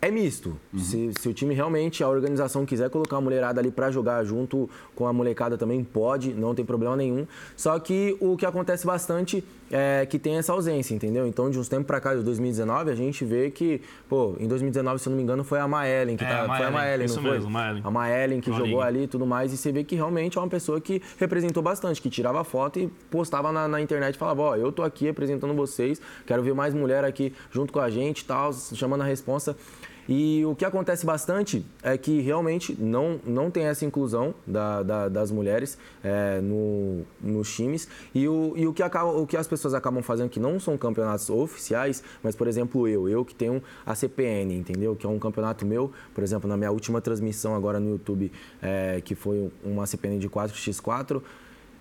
[0.02, 0.58] é misto.
[0.76, 4.68] Se, se o time realmente, a organização quiser colocar a mulherada ali para jogar junto
[4.96, 7.24] com a molecada também, pode, não tem problema nenhum.
[7.56, 11.24] Só que o que acontece bastante é que tem essa ausência, entendeu?
[11.26, 14.98] Então, de uns tempos para cá, de 2019, a gente vê que, pô, em 2019,
[14.98, 17.06] se eu não me engano, foi a Maellen que É, tá, a foi a Maellen,
[17.06, 17.32] isso não foi?
[17.32, 17.82] mesmo, Maellen.
[17.84, 20.48] A Maellen que jogou ali e tudo mais, e você vê que realmente é uma
[20.48, 24.56] pessoa que representou bastante, que tirava foto e postava na, na internet e falava, ó,
[24.56, 28.24] eu tô aqui representando vocês, quero ver mais mulher aqui junto com a gente e
[28.24, 29.56] tal, chamando a responsa.
[30.08, 35.08] E o que acontece bastante é que realmente não, não tem essa inclusão da- da-
[35.08, 37.86] das mulheres é, no, nos times.
[38.14, 40.76] E, o, e o, que acaba, o que as pessoas acabam fazendo, que não são
[40.76, 44.96] campeonatos oficiais, mas, por exemplo, eu, eu que tenho a CPN, entendeu?
[44.96, 49.00] Que é um campeonato meu, por exemplo, na minha última transmissão agora no YouTube, é,
[49.04, 51.22] que foi uma CPN de 4x4,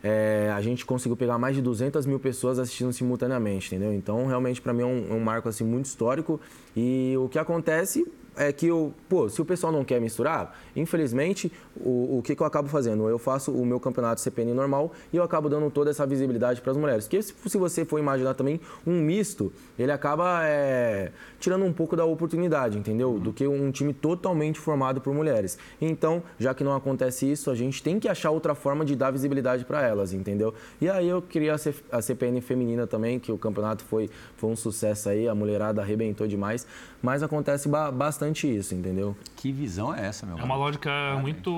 [0.03, 3.93] é, a gente conseguiu pegar mais de 200 mil pessoas assistindo simultaneamente, entendeu?
[3.93, 6.39] Então, realmente, para mim é um, é um marco assim muito histórico.
[6.75, 11.51] E o que acontece é que eu, pô, se o pessoal não quer misturar, infelizmente,
[11.75, 13.07] o, o que, que eu acabo fazendo?
[13.09, 16.71] Eu faço o meu campeonato CPN normal e eu acabo dando toda essa visibilidade para
[16.71, 17.05] as mulheres.
[17.05, 21.95] Porque se, se você for imaginar também um misto, ele acaba é, tirando um pouco
[21.95, 23.19] da oportunidade, entendeu?
[23.19, 25.57] Do que um time totalmente formado por mulheres.
[25.79, 29.11] Então, já que não acontece isso, a gente tem que achar outra forma de dar
[29.11, 30.53] visibilidade para elas, entendeu?
[30.79, 31.55] E aí eu queria
[31.91, 36.27] a CPN feminina também, que o campeonato foi, foi um sucesso aí, a mulherada arrebentou
[36.27, 36.65] demais,
[37.01, 39.15] mas acontece ba- bastante isso, entendeu?
[39.35, 40.63] Que visão é essa, meu É uma garoto?
[40.65, 41.51] lógica muito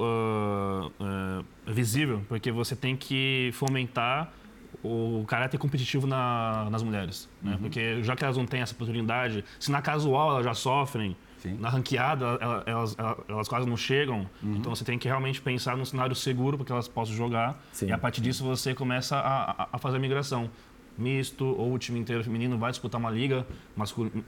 [0.00, 4.32] ah, ah, visível, porque você tem que fomentar
[4.84, 7.28] o caráter competitivo na- nas mulheres.
[7.42, 7.52] Né?
[7.52, 7.58] Uhum.
[7.58, 11.56] Porque já que elas não têm essa oportunidade, se na casual elas já sofrem, Sim.
[11.58, 14.56] na ranqueada ela- elas, elas, elas quase não chegam, Uhum.
[14.56, 17.60] então você tem que realmente pensar num cenário seguro para que elas possam jogar.
[17.72, 17.86] Sim.
[17.86, 20.48] E a partir disso você começa a, a- a fazer a migração.
[20.98, 23.46] Misto, ou o time inteiro feminino vai disputar uma liga,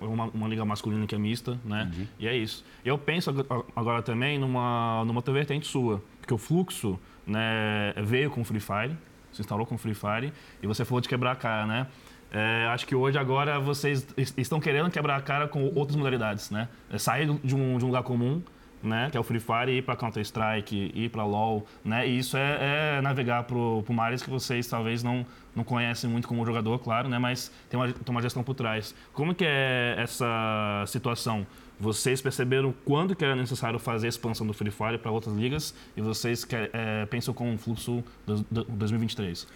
[0.00, 1.90] uma, uma liga masculina que é mista, né?
[2.18, 2.64] E é isso.
[2.85, 8.30] Eu penso ag- agora também numa, numa outra vertente sua, porque o fluxo né, veio
[8.30, 8.96] com o Free Fire,
[9.33, 11.87] se instalou com o Free Fire, e você falou de quebrar a cara, né?
[12.33, 16.50] É, acho que hoje agora vocês es- estão querendo quebrar a cara com outras modalidades,
[16.50, 16.68] né?
[16.88, 18.40] É sair de um, de um lugar comum,
[18.82, 19.08] né?
[19.10, 22.06] Que é o Free Fire, ir para Counter Strike, ir para LoL, né?
[22.08, 26.28] E isso é, é navegar pro, pro mares que vocês talvez não não conhecem muito
[26.28, 27.18] como jogador, claro, né?
[27.18, 28.94] Mas tem uma, tem uma gestão por trás.
[29.12, 31.46] Como que é essa situação?
[31.78, 35.74] Vocês perceberam quando que era necessário fazer a expansão do Free Fire para outras ligas
[35.96, 39.48] e vocês é, pensam com o fluxo do, do 2023?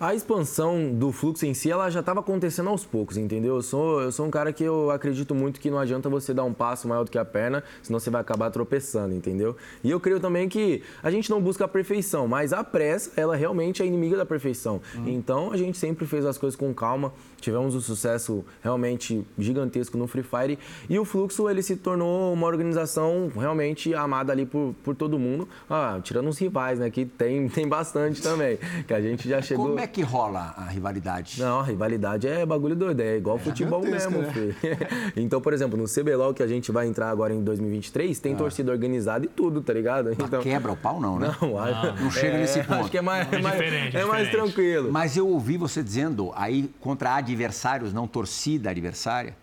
[0.00, 3.56] A expansão do fluxo em si, ela já estava acontecendo aos poucos, entendeu?
[3.56, 6.42] Eu sou, eu sou um cara que eu acredito muito que não adianta você dar
[6.42, 9.54] um passo maior do que a perna, senão você vai acabar tropeçando, entendeu?
[9.84, 13.36] E eu creio também que a gente não busca a perfeição, mas a pressa, ela
[13.36, 14.80] realmente é inimiga da perfeição.
[15.06, 20.06] Então, a gente sempre fez as coisas com calma, tivemos um sucesso realmente gigantesco no
[20.06, 24.94] Free Fire e o Fluxo, ele se tornou uma organização realmente amada ali por, por
[24.94, 29.28] todo mundo, ah, tirando os rivais, né, que tem, tem bastante também, que a gente
[29.28, 29.66] já chegou...
[29.68, 31.40] Como é que rola a rivalidade?
[31.40, 34.32] Não, a rivalidade é bagulho doido, é igual futebol gigantesca, mesmo, né?
[34.32, 34.56] filho.
[35.16, 38.70] Então, por exemplo, no CBLOL que a gente vai entrar agora em 2023, tem torcida
[38.72, 40.12] organizada e tudo, tá ligado?
[40.12, 41.34] Então, Quebra o pau, não, né?
[41.40, 42.80] não, acho- Não chega nesse ponto.
[42.80, 44.90] Acho que é mais, É mais- diferente, é é mais tranquilo.
[44.92, 49.36] Mas eu ouvi você dizendo aí contra adversários, não torcida adversária,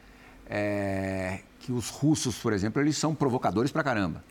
[0.50, 4.24] é, que os russos, por exemplo, eles são provocadores pra caramba.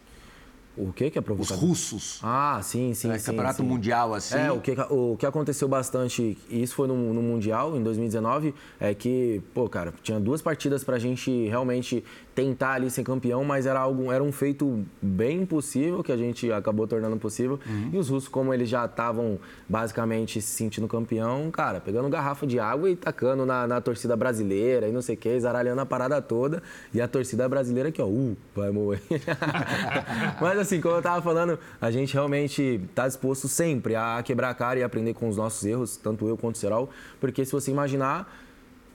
[0.77, 1.65] O que que é Os provocador?
[1.65, 2.21] russos.
[2.23, 3.27] Ah, sim, sim, É, sim.
[3.27, 3.69] campeonato sim.
[3.69, 4.37] mundial, assim.
[4.37, 8.55] É, o que, o que aconteceu bastante, e isso foi no, no Mundial, em 2019,
[8.79, 13.65] é que, pô, cara, tinha duas partidas pra gente realmente tentar ali ser campeão, mas
[13.65, 17.59] era, algo, era um feito bem impossível, que a gente acabou tornando possível.
[17.93, 22.59] E os russos, como eles já estavam basicamente se sentindo campeão, cara, pegando garrafa de
[22.61, 26.21] água e tacando na, na torcida brasileira e não sei o que, zaralhando a parada
[26.21, 26.63] toda.
[26.93, 29.01] E a torcida brasileira aqui, ó, uh, vai morrer.
[30.41, 34.55] mas assim, como eu tava falando, a gente realmente tá disposto sempre a quebrar a
[34.55, 37.71] cara e aprender com os nossos erros, tanto eu quanto o Serol, porque se você
[37.71, 38.31] imaginar,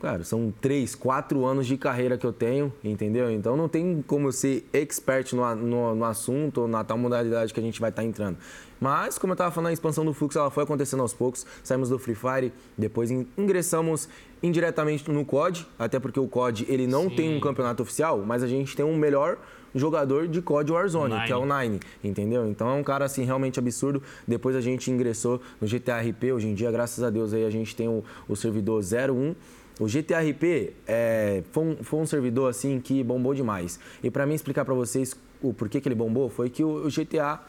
[0.02, 3.30] Cara, são três, quatro anos de carreira que eu tenho, entendeu?
[3.30, 7.54] Então não tem como eu ser expert no, no, no assunto ou na tal modalidade
[7.54, 8.36] que a gente vai estar entrando.
[8.80, 11.46] Mas, como eu estava falando, a expansão do fluxo ela foi acontecendo aos poucos.
[11.64, 14.10] Saímos do Free Fire, depois in- ingressamos
[14.42, 18.48] indiretamente no COD, até porque o COD ele não tem um campeonato oficial, mas a
[18.48, 19.38] gente tem um melhor
[19.74, 21.26] jogador de COD Warzone, Nine.
[21.26, 22.48] que é o Nine, entendeu?
[22.48, 24.02] Então é um cara assim realmente absurdo.
[24.28, 27.50] Depois a gente ingressou no GTA RP, hoje em dia, graças a Deus, aí a
[27.50, 29.36] gente tem o, o servidor 01.
[29.80, 33.80] O GTRP é, foi, um, foi um servidor assim que bombou demais.
[34.04, 36.90] E para mim explicar para vocês o porquê que ele bombou, foi que o, o
[36.90, 37.40] GTA,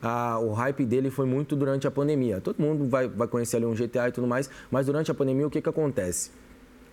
[0.00, 2.40] a- o hype dele foi muito durante a pandemia.
[2.40, 5.46] Todo mundo vai, vai conhecer ali um GTA e tudo mais, mas durante a pandemia
[5.46, 6.30] o que, que acontece?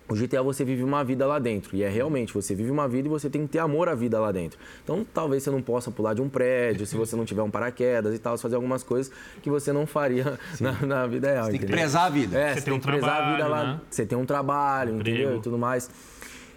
[0.06, 1.74] O GTA você vive uma vida lá dentro.
[1.74, 4.20] E é realmente, você vive uma vida e você tem que ter amor à vida
[4.20, 4.58] lá dentro.
[4.82, 8.14] Então, talvez você não possa pular de um prédio, se você não tiver um paraquedas
[8.14, 11.44] e tal, fazer algumas coisas que você não faria na, na vida real.
[11.44, 11.76] Tem que entendeu?
[11.78, 12.38] prezar a vida.
[12.38, 13.72] É, Você você tem tem um que prezar a vida trabalho, lá.
[13.74, 13.80] né?
[13.90, 15.18] Você tem um trabalho, Emprego.
[15.18, 15.38] entendeu?
[15.38, 15.88] E tudo mais.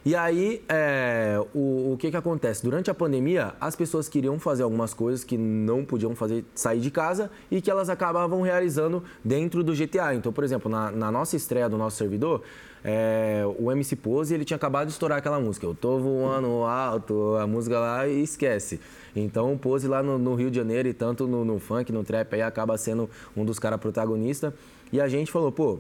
[0.08, 2.64] E aí, é, o, o que que acontece?
[2.64, 6.90] Durante a pandemia, as pessoas queriam fazer algumas coisas que não podiam fazer, sair de
[6.90, 10.16] casa e que elas acabavam realizando dentro do GTA.
[10.16, 12.42] Então, por exemplo, na, na nossa estreia do nosso servidor,
[12.86, 15.66] é, o MC Pose, ele tinha acabado de estourar aquela música.
[15.66, 18.80] Eu tô voando alto, a música lá e esquece.
[19.14, 22.06] Então, o Pose lá no, no Rio de Janeiro e tanto no, no funk, no
[22.06, 24.54] trap, aí acaba sendo um dos caras protagonistas.
[24.90, 25.80] E a gente falou, pô,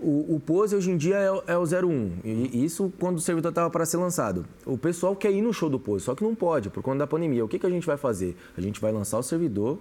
[0.00, 2.10] o, o Pose hoje em dia é, o- é o 01.
[2.24, 4.44] E isso quando o servidor estava para ser lançado.
[4.64, 7.06] O pessoal quer ir no show do Pose, só que não pode, por conta da
[7.06, 7.44] pandemia.
[7.44, 8.36] O que, que a gente vai fazer?
[8.56, 9.78] A gente vai lançar o servidor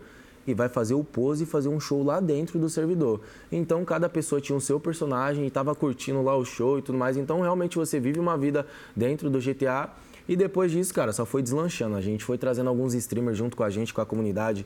[0.47, 3.19] e vai fazer o Pose e fazer um show lá dentro do servidor.
[3.51, 6.97] Então cada pessoa tinha o seu personagem e estava curtindo lá o show e tudo
[6.97, 7.17] mais.
[7.17, 9.89] Então realmente você vive uma vida dentro do GTA.
[10.27, 11.95] E depois disso, cara, só foi deslanchando.
[11.95, 14.65] A gente foi trazendo alguns streamers junto com a gente, com a comunidade,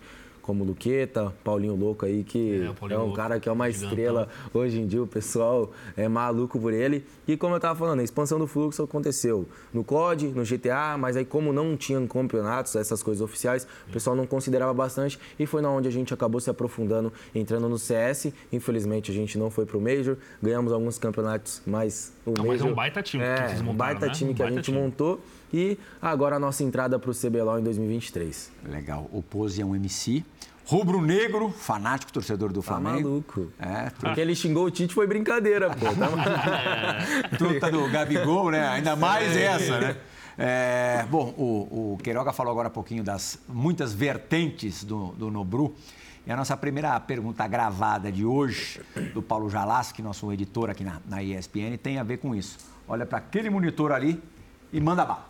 [0.50, 3.70] como Luqueta, Paulinho Louco aí, que É, o é, um Louco, cara que é uma
[3.70, 3.90] gigantão.
[3.90, 7.06] estrela hoje em dia, o pessoal é maluco por ele.
[7.28, 11.16] E como eu estava falando, a expansão do fluxo aconteceu no COD, no GTA, mas
[11.16, 15.62] aí como não tinham campeonatos, essas coisas oficiais, o pessoal não considerava bastante e foi
[15.62, 18.34] na onde a gente acabou se aprofundando, entrando no CS.
[18.52, 22.48] Infelizmente a gente não foi pro Major, ganhamos alguns campeonatos, mas o Ah, Major...
[22.48, 24.12] mas é um baita time que é, vocês um montaram, baita né?
[24.14, 24.78] time Um que a baita gente time.
[24.80, 25.22] montou
[25.54, 28.52] e agora a nossa entrada pro CBLOL em 2023.
[28.68, 29.10] Legal.
[29.12, 30.24] O Pose é um MC.
[30.69, 33.10] Rubro-negro, fanático torcedor do Tá Flamengo.
[33.10, 33.51] maluco.
[33.60, 35.88] É, Porque ele xingou o Tite foi brincadeira, pô.
[35.95, 36.99] Tá...
[37.39, 38.67] truta do Gabigol, né?
[38.67, 39.97] Ainda mais essa, né?
[40.38, 45.73] É, bom, o, o Queiroga falou agora há pouquinho das muitas vertentes do, do Nobru.
[46.27, 48.79] E a nossa primeira pergunta gravada de hoje,
[49.12, 52.60] do Paulo Jalassi, nosso editor aqui na, na ESPN, tem a ver com isso.
[52.88, 54.21] Olha para aquele monitor ali
[54.71, 55.29] e manda bala.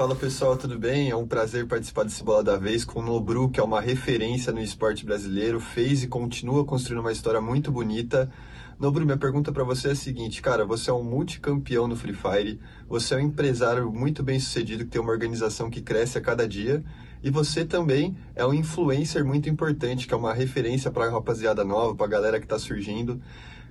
[0.00, 1.10] Fala pessoal, tudo bem?
[1.10, 4.50] É um prazer participar desse Bola da Vez com o Nobru, que é uma referência
[4.50, 8.32] no esporte brasileiro, fez e continua construindo uma história muito bonita.
[8.78, 12.14] Nobru, minha pergunta para você é a seguinte, cara, você é um multicampeão no Free
[12.14, 12.58] Fire,
[12.88, 16.48] você é um empresário muito bem sucedido que tem uma organização que cresce a cada
[16.48, 16.82] dia,
[17.22, 21.62] e você também é um influencer muito importante, que é uma referência para a rapaziada
[21.62, 23.20] nova, para a galera que está surgindo.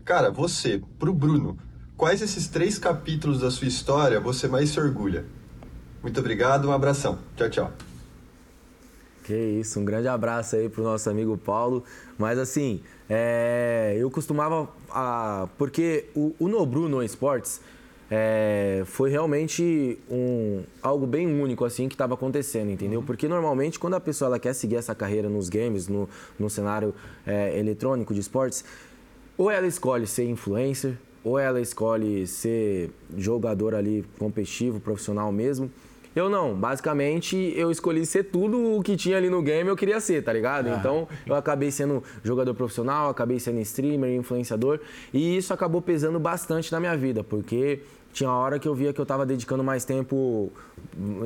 [0.06, 1.58] Cara, você, pro Bruno,
[1.98, 5.39] quais esses três capítulos da sua história você mais se orgulha?
[6.02, 7.20] Muito obrigado, um abração.
[7.36, 7.72] Tchau, tchau.
[9.24, 11.84] Que isso, um grande abraço aí pro nosso amigo Paulo.
[12.18, 14.68] Mas assim, é, eu costumava.
[14.90, 17.62] a- porque o, o Nobru no Esportes
[18.10, 23.04] é, foi realmente um, algo bem único assim que estava acontecendo, entendeu?
[23.04, 26.10] Porque normalmente quando a pessoa ela quer seguir essa carreira nos games, no,
[26.40, 26.96] no cenário
[27.28, 28.64] é, eletrônico de esportes,
[29.38, 35.70] ou ela escolhe ser influencer, ou ela escolhe ser jogador ali competitivo, profissional mesmo.
[36.20, 40.02] Eu não, basicamente eu escolhi ser tudo o que tinha ali no game eu queria
[40.02, 40.68] ser, tá ligado?
[40.68, 44.82] Então eu acabei sendo jogador profissional, acabei sendo streamer, influenciador
[45.14, 47.80] e isso acabou pesando bastante na minha vida, porque
[48.20, 50.52] tinha hora que eu via que eu tava dedicando mais tempo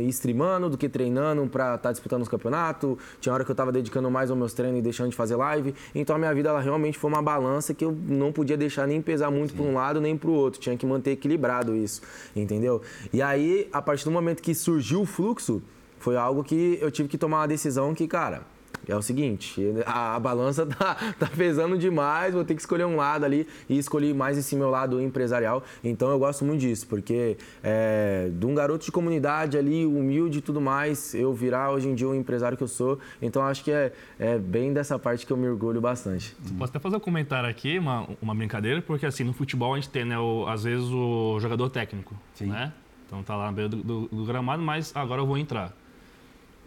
[0.02, 3.00] streamando do que treinando pra estar disputando os campeonatos.
[3.20, 5.74] Tinha hora que eu tava dedicando mais aos meus treinos e deixando de fazer live.
[5.96, 9.02] Então a minha vida ela realmente foi uma balança que eu não podia deixar nem
[9.02, 10.60] pesar muito para um lado nem para o outro.
[10.62, 12.00] Tinha que manter equilibrado isso,
[12.36, 12.80] entendeu?
[13.12, 15.64] E aí, a partir do momento que surgiu o fluxo,
[15.98, 18.44] foi algo que eu tive que tomar uma decisão que, cara,
[18.88, 22.96] é o seguinte, a, a, balança tá, tá pesando demais, vou ter que escolher um
[22.96, 25.64] lado ali e escolhi mais esse meu lado empresarial.
[25.84, 30.42] Então eu gosto muito disso, porque é, de um garoto de comunidade ali, humilde e
[30.42, 33.00] tudo mais, eu virar hoje em dia o empresário que eu sou.
[33.22, 36.36] Então acho que é, é bem dessa parte que eu me orgulho bastante.
[36.58, 39.90] Posso até fazer um comentário aqui, uma, uma brincadeira, porque assim, no futebol a gente
[39.90, 42.48] tem, né, o, às vezes, o jogador técnico, Sim.
[42.48, 42.74] né?
[43.06, 45.72] Então tá lá no meio do, do, do gramado, mas agora eu vou entrar.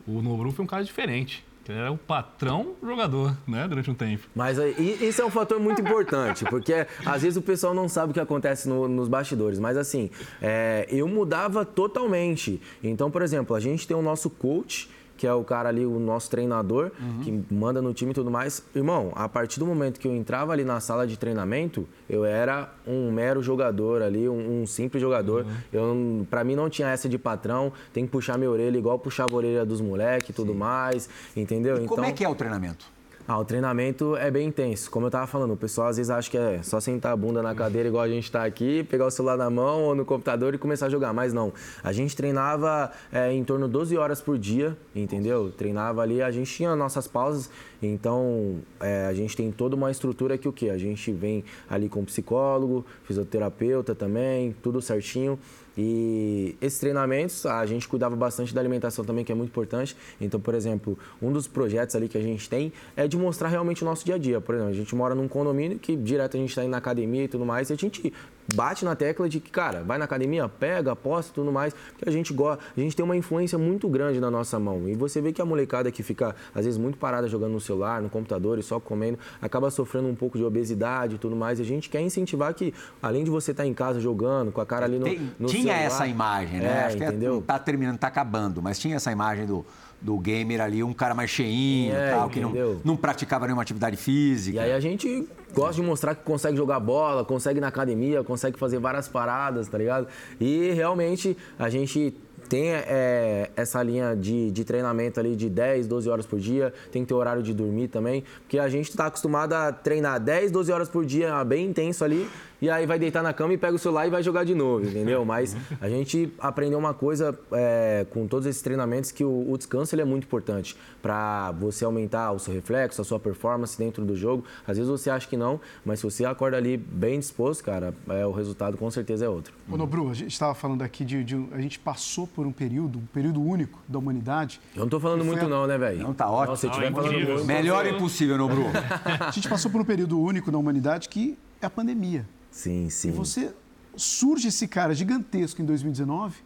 [0.06, 4.28] O Nobru foi um cara diferente que era o patrão jogador, né, durante um tempo.
[4.32, 8.14] Mas isso é um fator muito importante, porque às vezes o pessoal não sabe o
[8.14, 9.58] que acontece no, nos bastidores.
[9.58, 10.08] Mas assim,
[10.40, 12.62] é, eu mudava totalmente.
[12.84, 15.98] Então, por exemplo, a gente tem o nosso coach que é o cara ali, o
[15.98, 17.20] nosso treinador, uhum.
[17.20, 18.62] que manda no time e tudo mais.
[18.74, 22.72] Irmão, a partir do momento que eu entrava ali na sala de treinamento, eu era
[22.86, 25.44] um mero jogador ali, um, um simples jogador.
[25.44, 25.56] Uhum.
[25.72, 29.32] Eu, pra mim não tinha essa de patrão, tem que puxar minha orelha igual puxava
[29.32, 31.76] a orelha dos moleques e tudo mais, entendeu?
[31.76, 32.95] E então, como é que é o treinamento?
[33.28, 34.88] Ah, o treinamento é bem intenso.
[34.88, 37.42] Como eu tava falando, o pessoal às vezes acha que é só sentar a bunda
[37.42, 40.54] na cadeira igual a gente está aqui, pegar o celular na mão ou no computador
[40.54, 41.12] e começar a jogar.
[41.12, 41.52] Mas não.
[41.82, 45.50] A gente treinava é, em torno de 12 horas por dia, entendeu?
[45.50, 47.50] Treinava ali, a gente tinha nossas pausas,
[47.82, 50.70] então é, a gente tem toda uma estrutura que o quê?
[50.70, 55.36] A gente vem ali com psicólogo, fisioterapeuta também, tudo certinho.
[55.76, 59.96] E esses treinamentos, a gente cuidava bastante da alimentação também, que é muito importante.
[60.20, 63.82] Então, por exemplo, um dos projetos ali que a gente tem é de mostrar realmente
[63.82, 64.40] o nosso dia a dia.
[64.40, 67.24] Por exemplo, a gente mora num condomínio que direto a gente está indo na academia
[67.24, 68.12] e tudo mais, e a gente
[68.54, 72.08] bate na tecla de que, cara, vai na academia, pega, aposta e tudo mais, porque
[72.08, 74.88] a gente gosta, a gente tem uma influência muito grande na nossa mão.
[74.88, 78.00] E você vê que a molecada que fica, às vezes, muito parada jogando no celular,
[78.00, 81.58] no computador e só comendo, acaba sofrendo um pouco de obesidade e tudo mais.
[81.58, 84.60] E a gente quer incentivar que, além de você estar tá em casa jogando, com
[84.60, 86.66] a cara ali no, tem, no Tinha essa imagem, né?
[86.66, 87.38] É, Acho entendeu?
[87.38, 89.64] que é, tá terminando, tá acabando, mas tinha essa imagem do
[90.00, 93.96] do gamer ali, um cara mais cheinho, é, tal, que não, não praticava nenhuma atividade
[93.96, 94.58] física.
[94.58, 98.22] E aí a gente gosta de mostrar que consegue jogar bola, consegue ir na academia,
[98.22, 100.06] consegue fazer várias paradas, tá ligado?
[100.40, 102.14] E realmente a gente
[102.48, 107.02] tem é, essa linha de, de treinamento ali de 10, 12 horas por dia, tem
[107.02, 110.72] que ter horário de dormir também, porque a gente está acostumado a treinar 10, 12
[110.72, 112.28] horas por dia, bem intenso ali,
[112.60, 114.86] e aí vai deitar na cama e pega o celular e vai jogar de novo,
[114.86, 115.24] entendeu?
[115.24, 119.94] Mas a gente aprendeu uma coisa é, com todos esses treinamentos que o, o descanso
[119.94, 124.16] ele é muito importante para você aumentar o seu reflexo, a sua performance dentro do
[124.16, 124.44] jogo.
[124.66, 128.26] Às vezes você acha que não, mas se você acorda ali bem disposto, cara, é,
[128.26, 129.52] o resultado com certeza é outro.
[129.70, 132.98] Ô, Nobru, a gente estava falando aqui de, de, A gente passou por um período,
[132.98, 134.60] um período único da humanidade.
[134.74, 135.48] Eu não estou falando muito, a...
[135.48, 136.02] não, né, velho?
[136.02, 136.50] Não, tá ótimo.
[136.50, 138.64] Não, se tiver falando Melhor impossível, Nobru.
[139.20, 142.26] a gente passou por um período único da humanidade que é a pandemia.
[142.56, 143.08] Sim, sim.
[143.08, 143.52] E você
[143.94, 146.36] surge esse cara gigantesco em 2019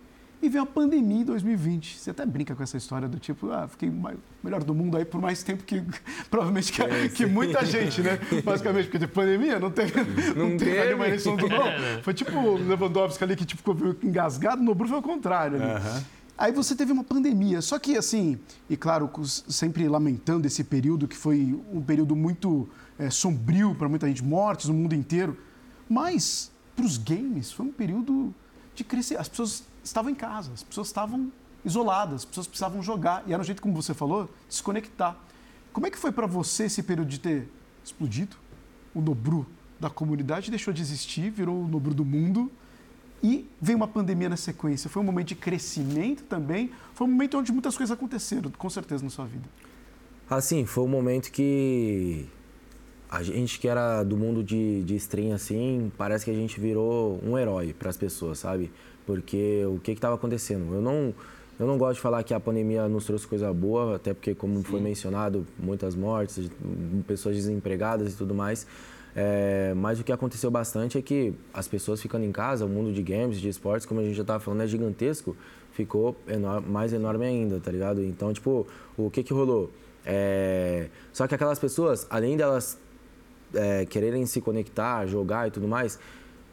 [0.42, 1.98] e vem a pandemia em 2020.
[1.98, 3.92] Você até brinca com essa história do tipo, ah, fiquei
[4.42, 5.80] melhor do mundo aí por mais tempo que
[6.28, 8.18] provavelmente que, é, que muita gente, né?
[8.42, 9.86] Basicamente, porque de pandemia não tem,
[10.34, 12.02] não, não teve nenhuma eleição do não.
[12.02, 15.58] Foi tipo o Lewandowski ali que tipo, ficou engasgado, no Bruno foi o contrário.
[15.58, 16.02] Uhum.
[16.36, 17.60] Aí você teve uma pandemia.
[17.60, 18.36] Só que, assim,
[18.68, 22.68] e claro, sempre lamentando esse período, que foi um período muito
[22.98, 25.36] é, sombrio para muita gente, mortes no mundo inteiro.
[25.90, 28.32] Mas, para os games, foi um período
[28.76, 29.18] de crescer.
[29.18, 31.32] As pessoas estavam em casa, as pessoas estavam
[31.64, 33.24] isoladas, as pessoas precisavam jogar.
[33.26, 35.20] E era um jeito, como você falou, de se conectar.
[35.72, 37.48] Como é que foi para você esse período de ter
[37.84, 38.36] explodido?
[38.94, 39.44] O Nobru
[39.80, 42.52] da comunidade deixou de existir, virou o Nobru do mundo.
[43.20, 44.88] E veio uma pandemia na sequência.
[44.88, 46.70] Foi um momento de crescimento também.
[46.94, 49.48] Foi um momento onde muitas coisas aconteceram, com certeza, na sua vida.
[50.30, 52.28] Assim, foi um momento que
[53.10, 57.18] a gente que era do mundo de, de stream, assim, parece que a gente virou
[57.24, 58.70] um herói para as pessoas, sabe?
[59.04, 60.72] Porque o que estava acontecendo?
[60.72, 61.12] Eu não,
[61.58, 64.58] eu não gosto de falar que a pandemia nos trouxe coisa boa, até porque, como
[64.58, 64.62] Sim.
[64.62, 66.48] foi mencionado, muitas mortes,
[67.04, 68.64] pessoas desempregadas e tudo mais.
[69.16, 72.92] É, mas o que aconteceu bastante é que as pessoas ficando em casa, o mundo
[72.92, 75.36] de games, de esportes, como a gente já estava falando, é gigantesco,
[75.72, 76.16] ficou
[76.68, 78.04] mais enorme ainda, tá ligado?
[78.04, 78.64] Então, tipo,
[78.96, 79.68] o que que rolou?
[80.06, 82.78] É, só que aquelas pessoas, além delas
[83.54, 85.98] é, quererem se conectar, jogar e tudo mais,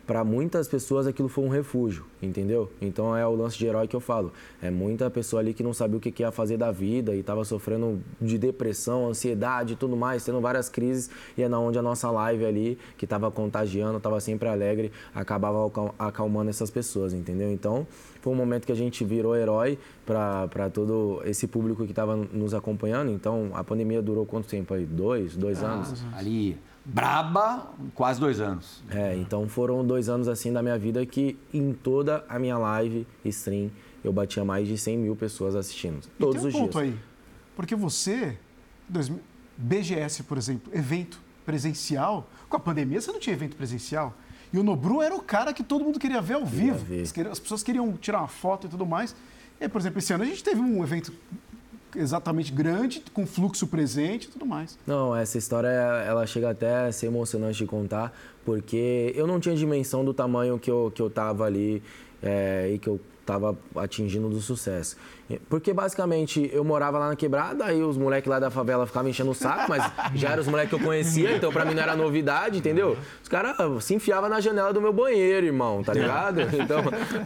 [0.07, 2.71] para muitas pessoas aquilo foi um refúgio, entendeu?
[2.81, 4.31] Então é o lance de herói que eu falo.
[4.61, 7.43] É muita pessoa ali que não sabia o que ia fazer da vida e estava
[7.43, 11.09] sofrendo de depressão, ansiedade e tudo mais, tendo várias crises.
[11.37, 15.69] E é na onde a nossa live ali, que estava contagiando, estava sempre alegre, acabava
[15.99, 17.51] acalmando essas pessoas, entendeu?
[17.51, 17.85] Então
[18.21, 22.53] foi um momento que a gente virou herói para todo esse público que estava nos
[22.53, 23.11] acompanhando.
[23.11, 24.85] Então a pandemia durou quanto tempo aí?
[24.85, 26.05] Dois, dois ah, anos?
[26.13, 26.57] Ali
[26.91, 28.81] braba, quase dois anos.
[28.89, 33.05] É, então foram dois anos assim da minha vida que em toda a minha live,
[33.25, 33.69] stream,
[34.03, 35.99] eu batia mais de 100 mil pessoas assistindo.
[36.05, 36.93] E Todos tem um os ponto dias.
[36.93, 36.99] aí.
[37.55, 38.37] Porque você,
[38.87, 39.19] dois mil-
[39.57, 44.13] BGS, por exemplo, evento presencial, com a pandemia você não tinha evento presencial.
[44.53, 46.77] E o Nobru era o cara que todo mundo queria ver ao vivo.
[46.77, 47.01] ver.
[47.29, 49.13] As, pessoas queriam tirar uma foto e tudo mais.
[49.59, 51.11] E aí, por exemplo, esse ano a gente teve um evento
[51.95, 54.77] exatamente grande, com fluxo presente e tudo mais.
[54.85, 59.55] Não, essa história ela chega até a ser emocionante de contar, porque eu não tinha
[59.55, 61.81] dimensão do tamanho que eu, que eu tava ali
[62.21, 64.95] é, e que eu tava atingindo do sucesso.
[65.49, 69.31] Porque basicamente eu morava lá na quebrada, aí os moleques lá da favela ficavam enchendo
[69.31, 69.83] o saco, mas
[70.15, 72.97] já eram os moleques que eu conhecia, então pra mim não era novidade, entendeu?
[73.21, 76.41] Os caras se enfiavam na janela do meu banheiro, irmão, tá ligado?
[76.57, 76.81] Então,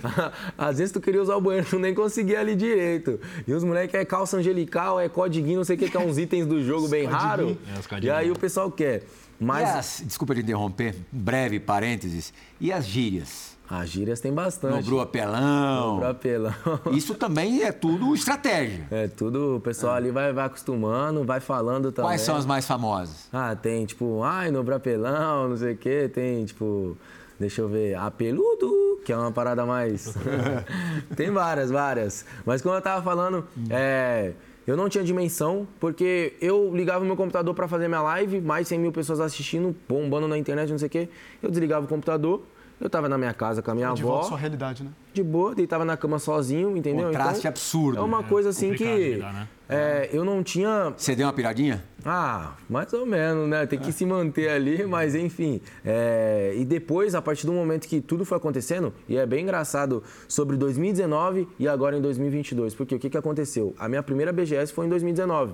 [0.58, 3.20] às vezes tu queria usar o banheiro, tu nem conseguia ali direito.
[3.48, 6.18] E os moleques é calça angelical, é codiguinho, não sei o que, que é uns
[6.18, 7.58] itens do jogo bem raro.
[7.68, 9.04] É, E aí o pessoal quer.
[9.40, 12.34] Mas as, desculpa te interromper, breve parênteses.
[12.60, 13.51] E as gírias?
[13.72, 14.76] As gírias tem bastante.
[14.76, 16.00] Nobru apelão.
[16.00, 16.54] Pro apelão.
[16.92, 18.86] Isso também é tudo estratégia.
[18.92, 22.10] É tudo, o pessoal ali vai, vai acostumando, vai falando também.
[22.10, 23.30] Quais são as mais famosas?
[23.32, 26.12] Ah, tem tipo, ai, no brapelão, não sei o quê.
[26.14, 26.98] Tem tipo,
[27.40, 30.16] deixa eu ver, apeludo, que é uma parada mais.
[31.16, 32.26] tem várias, várias.
[32.46, 34.34] Mas como eu tava falando, é.
[34.68, 38.68] Eu não tinha dimensão, porque eu ligava o meu computador para fazer minha live, mais
[38.68, 41.10] 100 mil pessoas assistindo, bombando na internet, não sei o quê.
[41.42, 42.44] Eu desligava o computador,
[42.82, 44.90] eu tava na minha casa com a minha de avó volta à sua realidade, né?
[45.14, 47.08] de boa, deitava na cama sozinho, entendeu?
[47.08, 48.00] Contraste absurdo.
[48.00, 49.48] É uma coisa assim complicado de que lidar, né?
[49.68, 50.94] é, eu não tinha.
[50.96, 51.84] Você deu uma piradinha?
[52.04, 53.66] Ah, mais ou menos, né?
[53.66, 55.62] Tem que se manter ali, mas enfim.
[55.86, 60.02] É, e depois, a partir do momento que tudo foi acontecendo, e é bem engraçado
[60.28, 63.76] sobre 2019 e agora em 2022, porque o que, que aconteceu?
[63.78, 65.54] A minha primeira BGS foi em 2019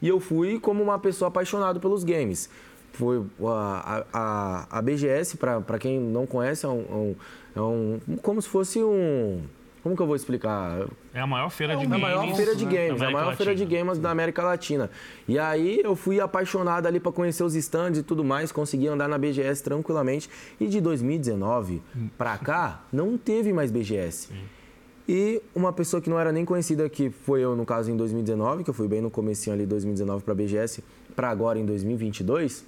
[0.00, 2.48] e eu fui como uma pessoa apaixonada pelos games.
[2.92, 7.14] Foi a, a, a BGS, para quem não conhece, é um, é um-
[7.56, 8.00] é um.
[8.22, 9.42] como se fosse um.
[9.82, 10.86] Como que eu vou explicar?
[11.12, 12.00] É a maior feira de É a games.
[12.02, 13.80] maior feira de games, a América maior feira de Latina.
[13.80, 14.90] games da América Latina.
[15.26, 19.08] E aí eu fui apaixonado ali para conhecer os stands e tudo mais, consegui andar
[19.08, 20.30] na BGS tranquilamente.
[20.60, 21.82] E de 2019
[22.16, 24.28] para cá, não teve mais BGS.
[25.08, 28.62] E uma pessoa que não era nem conhecida, que foi eu, no caso, em 2019,
[28.62, 30.82] que eu fui bem no comecinho ali, 2019 para BGS,
[31.16, 32.64] para agora em 2022,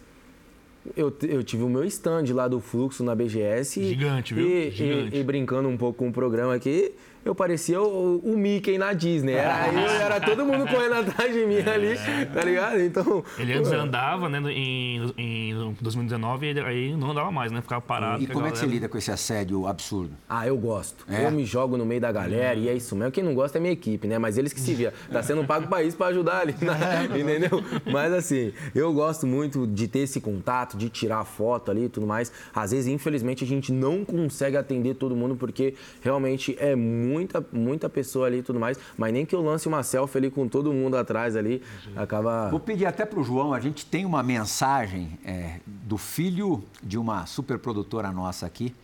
[0.97, 3.80] eu, eu tive o meu stand lá do Fluxo na BGS.
[3.80, 4.47] e- Gigante, viu?
[4.47, 5.16] E, Gigante.
[5.16, 6.93] e- e brincando um pouco com o programa aqui,
[7.24, 9.32] eu parecia o, o Mickey na Disney.
[9.34, 11.96] Era, eu, era todo mundo correndo atrás de mim ali,
[12.32, 12.80] tá ligado?
[12.80, 13.24] Então.
[13.38, 17.60] Ele antes andava, né, em, em 2019, e ele- aí não andava mais, né?
[17.62, 18.22] Ficava parado.
[18.22, 20.12] E como é que você lida com esse assédio absurdo?
[20.28, 21.04] Ah, eu gosto.
[21.08, 21.26] É?
[21.26, 23.12] Eu me jogo no meio da galera e é isso mesmo.
[23.12, 24.18] Quem não gosta é minha equipe, né?
[24.18, 24.92] Mas eles que se via.
[25.10, 26.74] Tá sendo pago pra isso, pra ajudar ali, né?
[27.18, 27.62] entendeu?
[27.90, 32.06] Mas assim, eu gosto muito de ter esse contato, de tirar foto ali e tudo
[32.06, 32.32] mais.
[32.54, 36.74] Às vezes, infelizmente, a gente não consegue atender todo mundo porque realmente é
[37.14, 38.78] muita, muita pessoa ali e tudo mais.
[38.98, 41.62] Mas nem que eu lance uma selfie ali com todo mundo atrás ali,
[41.96, 42.48] acaba...
[42.50, 46.98] Vou pedir até para o João, a gente tem uma mensagem é, do filho de
[46.98, 48.74] uma superprodutora nossa aqui.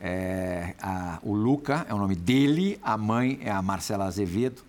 [0.00, 4.62] É, a- o Luca é o nome dele, a mãe é a Marcela Azevedo.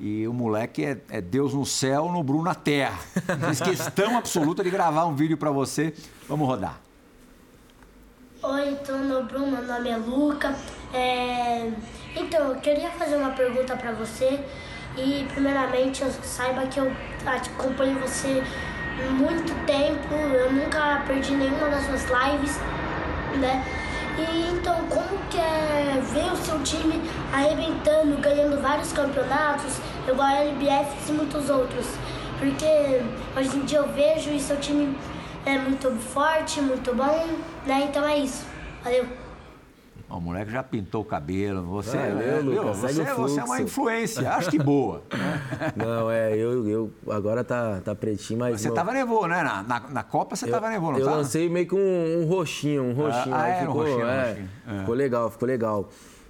[0.00, 2.96] E o moleque é, é Deus no céu, no Bruno na terra.
[3.48, 5.92] Fiz questão absoluta de gravar um vídeo para você.
[6.28, 6.80] Vamos rodar.
[8.50, 10.54] Oi, então, meu Bruno, meu nome é Luca.
[10.94, 11.70] É,
[12.16, 14.40] Então, eu queria fazer uma pergunta pra você.
[14.96, 16.90] E, primeiramente, eu saiba que eu
[17.26, 18.42] acompanho você
[19.10, 20.14] muito tempo.
[20.14, 22.58] Eu nunca perdi nenhuma das suas lives,
[23.38, 23.62] né?
[24.16, 29.76] E, então, como que é ver o seu time arrebentando, ganhando vários campeonatos,
[30.08, 31.86] igual a LBF e muitos outros?
[32.38, 33.02] Porque
[33.36, 34.96] hoje em dia eu vejo e seu time
[35.44, 37.26] é muito forte, muito bom,
[37.66, 37.86] né?
[37.88, 38.46] Então é isso.
[38.82, 39.06] Valeu.
[40.10, 41.62] O moleque já pintou o cabelo.
[41.64, 42.74] Você, Valeu, é, Luca, viu?
[42.74, 45.02] segue você, o você é uma influência, acho que boa.
[45.76, 48.58] Não, é, eu, eu agora tá, tá pretinho, mas...
[48.58, 49.42] Você meu- tava nervoso, né?
[49.42, 51.18] Na, na, na Copa você tava nervoso, não Eu tava?
[51.18, 53.34] lancei meio que um, um roxinho, um roxinho.
[53.34, 54.48] ah, aí era um ficou, roxinho, um é, roxinho.
[54.66, 54.78] É.
[54.80, 55.88] Ficou legal, ficou legal.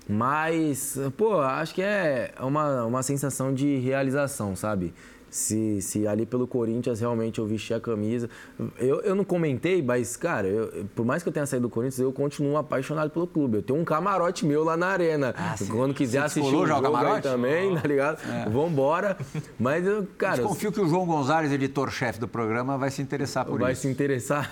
[0.08, 4.92] Mas, pô, acho que é uma, uma sensação de realização, sabe?
[5.30, 8.30] Se, se ali pelo Corinthians realmente eu vestir a camisa.
[8.78, 11.98] Eu, eu não comentei, mas, cara, eu- por mais que eu tenha saído do Corinthians,
[12.00, 13.58] eu continuo apaixonado pelo clube.
[13.58, 15.34] Eu tenho um camarote meu lá na arena.
[15.36, 17.22] Ah, Quando quiser assistir o jogo camarote?
[17.22, 18.18] também, tá ligado?
[18.50, 19.18] Vambora.
[19.58, 20.36] Mas, eu, cara...
[20.36, 23.82] eu- Desconfio que o João Gonzalez, editor-chefe do programa, vai se interessar por vai isso.
[23.82, 24.50] se interessar.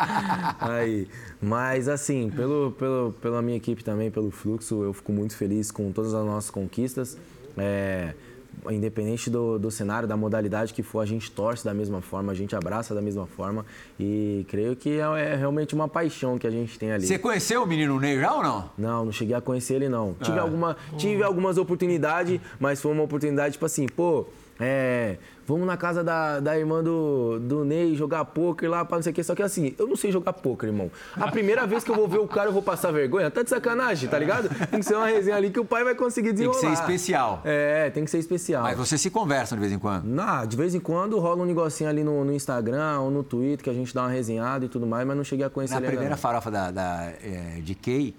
[0.60, 1.08] Aí.
[1.40, 5.90] Mas assim, pelo, pelo, pela minha equipe também, pelo fluxo, eu fico muito feliz com
[5.92, 7.16] todas as nossas conquistas.
[7.56, 8.14] É,
[8.70, 12.34] independente do, do cenário, da modalidade que for, a gente torce da mesma forma, a
[12.34, 13.64] gente abraça da mesma forma
[13.98, 17.06] e creio que é, é realmente uma paixão que a gente tem ali.
[17.06, 18.70] Você conheceu o menino Ney já ou não?
[18.76, 20.14] Não, não cheguei a conhecer ele não.
[20.22, 20.42] Tive, Ah.
[20.42, 24.26] alguma, tive algumas oportunidades, mas foi uma oportunidade tipo assim, pô,
[24.60, 29.02] é, vamos na casa da, da irmã do, do Ney jogar pôquer lá, pra não
[29.02, 29.22] sei o que.
[29.24, 30.90] Só que assim, eu não sei jogar pôquer, irmão.
[31.16, 33.30] A primeira vez que eu vou ver o cara, eu vou passar vergonha.
[33.30, 34.48] Tá de sacanagem, tá ligado?
[34.68, 36.76] Tem que ser uma resenha ali que o pai vai conseguir Tem que desenrolar.
[36.76, 37.40] ser especial.
[37.44, 38.62] É, tem que ser especial.
[38.62, 40.04] Mas vocês se conversam de vez em quando.
[40.04, 43.64] Não, de vez em quando rola um negocinho ali no, no Instagram ou no Twitter
[43.64, 45.78] que a gente dá uma resenhada e tudo mais, mas não cheguei a conhecer Na
[45.80, 46.20] ele ainda primeira não.
[46.22, 48.14] farofa da, da, é, de Kay,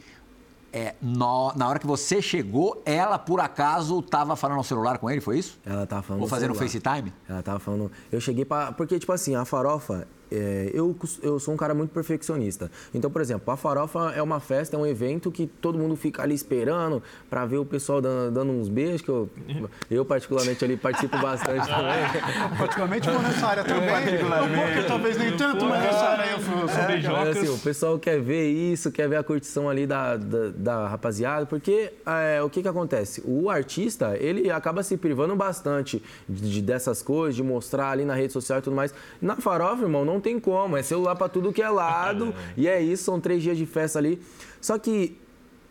[0.74, 5.10] é, no- na hora que você chegou, ela por acaso tava falando ao celular com
[5.10, 5.60] ele, foi isso?
[5.66, 6.70] Ela tava falando Ou no fazendo celular.
[6.72, 7.14] FaceTime?
[7.28, 7.92] Ela tava falando.
[8.12, 8.72] Eu cheguei pra.
[8.72, 10.08] Porque, tipo assim, a farofa.
[10.32, 12.72] É, eu, eu sou um cara muito perfeccionista.
[12.94, 16.24] Então, por exemplo, a farofa é uma festa, é um evento que todo mundo fica
[16.24, 19.30] ali esperando pra ver o pessoal dando, dando uns beijos, que eu,
[19.90, 22.58] eu particularmente ali participo bastante também.
[22.58, 24.16] Praticamente vou nessa área também.
[24.16, 26.52] Um pouco, talvez nem tanto, mas nessa área eu fui.
[26.62, 27.38] Sou Mas, beijocas.
[27.38, 31.46] assim, o pessoal quer ver isso, quer ver a curtição ali da, da, da rapaziada,
[31.46, 33.22] porque é, o que que acontece?
[33.26, 38.14] O artista, ele acaba se privando bastante de, de- dessas coisas, de mostrar ali na
[38.14, 38.94] rede social e tudo mais.
[39.22, 42.82] Na farofa, irmão, não tem como, é celular pra tudo que é lado, e é
[42.82, 44.22] isso, são três dias de festa ali.
[44.62, 45.18] Só que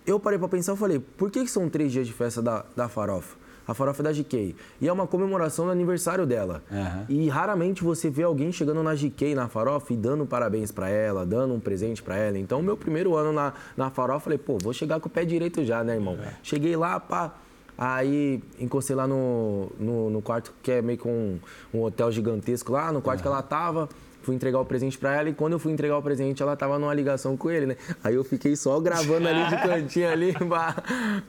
[0.06, 2.64] eu parei pra pensar e falei, por que, que são três dias de festa da,
[2.76, 3.38] da farofa?
[3.68, 4.56] A farofa é da GK.
[4.80, 6.60] E é uma comemoração do aniversário dela.
[6.72, 7.06] Aham.
[7.08, 11.24] E raramente você vê alguém chegando na GK, na farofa, e dando parabéns pra ela,
[11.24, 12.36] dando um presente pra ela.
[12.36, 15.64] Então, meu primeiro ano na, na farofa, falei, pô, vou chegar com o pé direito
[15.64, 16.18] já, né, irmão?
[16.42, 17.32] Cheguei lá, pá.
[17.78, 21.38] Aí encostei lá no, no, no quarto, que é meio que um,
[21.72, 23.88] um hotel gigantesco lá, no quarto que ela tava.
[24.22, 26.78] Fui entregar o presente pra ela e quando eu fui entregar o presente, ela tava
[26.78, 27.76] numa ligação com ele, né?
[28.04, 30.34] Aí eu fiquei só gravando ali de cantinho ali.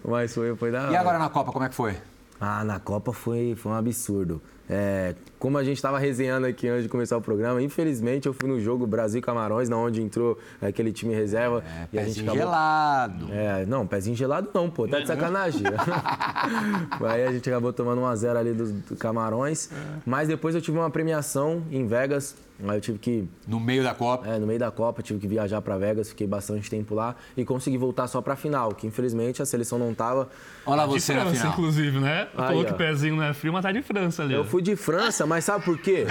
[0.04, 1.00] Mas foi, foi da E hora.
[1.00, 1.96] agora na Copa, como é que foi?
[2.40, 4.42] Ah, na Copa foi, foi um absurdo.
[4.70, 8.48] É, como a gente estava resenhando aqui antes de começar o programa, infelizmente eu fui
[8.48, 11.64] no jogo Brasil Camarões, na onde entrou aquele time reserva.
[11.66, 12.40] É, e a gente pezinho acabou...
[12.42, 13.34] gelado.
[13.34, 15.62] É, não, pezinho gelado não, pô, tá de sacanagem.
[17.10, 19.70] Aí a gente acabou tomando 1x0 ali do, do Camarões.
[20.06, 22.36] Mas depois eu tive uma premiação em Vegas.
[22.64, 24.28] Aí eu tive que No meio da Copa.
[24.28, 27.44] é, no meio da Copa, tive que viajar para Vegas, fiquei bastante tempo lá e
[27.44, 30.30] consegui voltar só para final, que infelizmente a seleção não tava.
[30.64, 31.54] Olha lá De você na França, final.
[31.54, 32.28] inclusive, né?
[32.38, 32.76] Aí, Falou que ó.
[32.76, 34.36] o pezinho não é frio, mas tá de França ali.
[34.36, 34.46] Eu.
[34.52, 36.06] Fui de França, mas sabe por quê?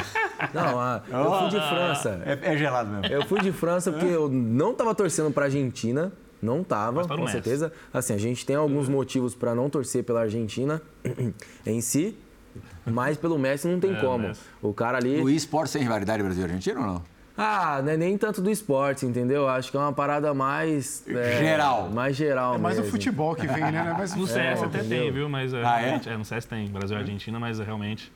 [0.54, 2.22] Não, ah, eu fui de França.
[2.24, 3.06] É, é gelado mesmo.
[3.14, 6.12] Eu fui de França porque eu não tava torcendo pra Argentina.
[6.42, 7.34] Não tava, Mas para o com Messi.
[7.34, 7.70] certeza.
[7.92, 10.80] Assim, a gente tem alguns motivos pra não torcer pela Argentina
[11.66, 12.16] em si,
[12.86, 14.28] mas pelo Messi não tem É, o como.
[14.28, 14.40] Messi.
[14.62, 15.20] O cara ali.
[15.20, 17.02] O esporte sem rivalidade Brasil-Argentina ou não?
[17.36, 19.48] Ah, não é nem tanto do esporte, entendeu?
[19.48, 21.04] Acho que é uma parada mais.
[21.08, 21.90] é, Geral.
[21.90, 22.54] Mais geral.
[22.54, 22.90] É mais o mesmo.
[22.92, 23.82] futebol que vem, né?
[23.84, 25.02] Não é mais No CS até entendeu?
[25.02, 25.28] tem, viu?
[25.28, 25.84] Mas é, Ah, é?
[25.84, 26.16] realmente, é?
[26.16, 28.10] no CS tem, Brasil e Argentina, mas é realmente.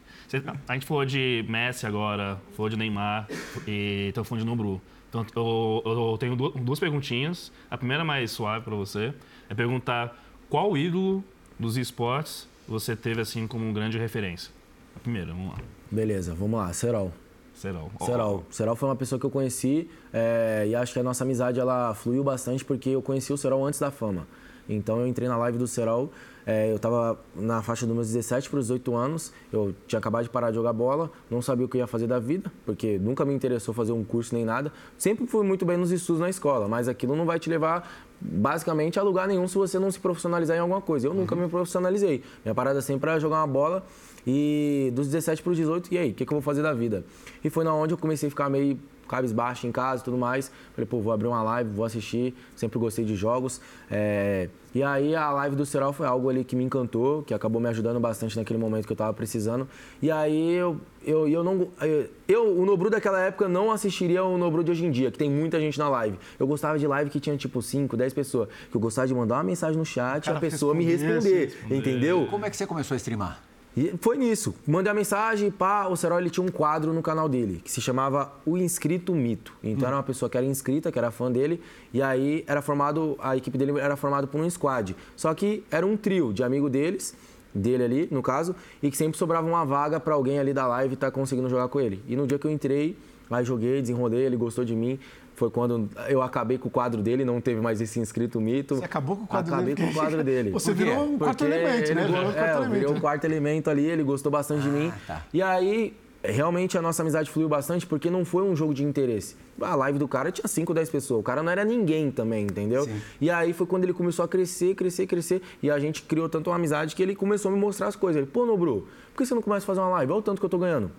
[0.68, 3.28] A gente falou de Messi agora, falou de Neymar
[3.66, 4.80] e estamos falando de Nobru.
[5.08, 7.52] Então eu, eu tenho du- duas perguntinhas.
[7.70, 9.14] A primeira mais suave para você
[9.48, 10.16] é perguntar
[10.48, 11.22] qual ídolo
[11.58, 14.50] dos esportes você teve assim como grande referência.
[14.96, 15.58] A primeira, vamos lá.
[15.90, 17.12] Beleza, vamos lá, Serol.
[17.54, 17.92] Serol.
[18.00, 18.44] Serol.
[18.50, 21.94] Serol foi uma pessoa que eu conheci é, e acho que a nossa amizade ela
[21.94, 24.26] fluiu bastante porque eu conheci o Serol antes da fama.
[24.68, 26.10] Então eu entrei na live do Serol,
[26.46, 30.24] é, eu estava na faixa dos meus 17 para os 18 anos, eu tinha acabado
[30.24, 32.98] de parar de jogar bola, não sabia o que eu ia fazer da vida, porque
[32.98, 34.72] nunca me interessou fazer um curso nem nada.
[34.98, 37.90] Sempre fui muito bem nos estudos na escola, mas aquilo não vai te levar
[38.20, 41.06] basicamente a lugar nenhum se você não se profissionalizar em alguma coisa.
[41.06, 42.22] Eu nunca me profissionalizei.
[42.44, 43.84] Minha parada sempre era jogar uma bola
[44.26, 46.72] e dos 17 para os 18, e aí, o que, que eu vou fazer da
[46.72, 47.04] vida?
[47.42, 48.78] E foi na onde eu comecei a ficar meio
[49.08, 50.50] cabisbaixo em casa e tudo mais.
[50.74, 52.34] Falei, pô, vou abrir uma live, vou assistir.
[52.56, 53.60] Sempre gostei de jogos.
[53.90, 57.60] É, E aí a live do Serol foi algo ali que me encantou, que acabou
[57.60, 59.68] me ajudando bastante naquele momento que eu tava precisando.
[60.02, 61.68] E aí eu, eu, eu não.
[61.80, 65.18] eu- Eu, o Nobru daquela época não assistiria o Nobru de hoje em dia, que
[65.18, 66.18] tem muita gente na live.
[66.40, 68.48] Eu gostava de live que tinha tipo 5, 10 pessoas.
[68.70, 71.76] Que eu gostava de mandar uma mensagem no chat e a pessoa me respondesse, responder.
[71.76, 72.26] Entendeu?
[72.30, 73.40] Como é que você começou a streamar?
[73.76, 74.54] E foi nisso.
[74.66, 77.80] Mandei a mensagem, pá, o Serol ele tinha um quadro no canal dele, que se
[77.80, 79.52] chamava O Inscrito Mito.
[79.62, 81.60] Então era uma pessoa que era inscrita, que era fã dele,
[81.92, 84.94] e aí era formado, a equipe dele era formada por um squad.
[85.16, 87.16] Só que era um trio de amigo deles,
[87.52, 90.94] dele ali, no caso, e que sempre sobrava uma vaga pra alguém ali da live
[90.94, 92.00] estar conseguindo jogar com ele.
[92.06, 92.96] E no dia que eu entrei,
[93.28, 94.98] aí joguei, desenrolei, ele gostou de mim.
[95.34, 98.76] Foi quando eu acabei com o quadro dele, não teve mais esse inscrito mito.
[98.76, 99.88] Você acabou com o quadro acabei dele?
[99.88, 100.50] com o quadro dele.
[100.50, 102.06] Você virou um quarto Porque elemento, ele né?
[102.06, 102.98] Virou um é, quarto eu virei elemento.
[102.98, 104.92] o quarto elemento ali, ele gostou bastante de mim.
[105.06, 105.24] tá.
[105.32, 109.36] E aí realmente a nossa amizade fluiu bastante porque não foi um jogo de interesse.
[109.60, 111.20] A live do cara tinha 5, 10 pessoas.
[111.20, 112.84] O cara não era ninguém também, entendeu?
[112.84, 113.00] Sim.
[113.20, 115.42] E aí foi quando ele começou a crescer, crescer, crescer.
[115.62, 118.22] E a gente criou tanto uma amizade que ele começou a me mostrar as coisas.
[118.22, 120.12] Ele, pô, Nobru, por que você não começa a fazer uma live?
[120.12, 120.90] Olha o tanto que eu tô ganhando.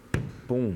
[0.48, 0.76] Pum.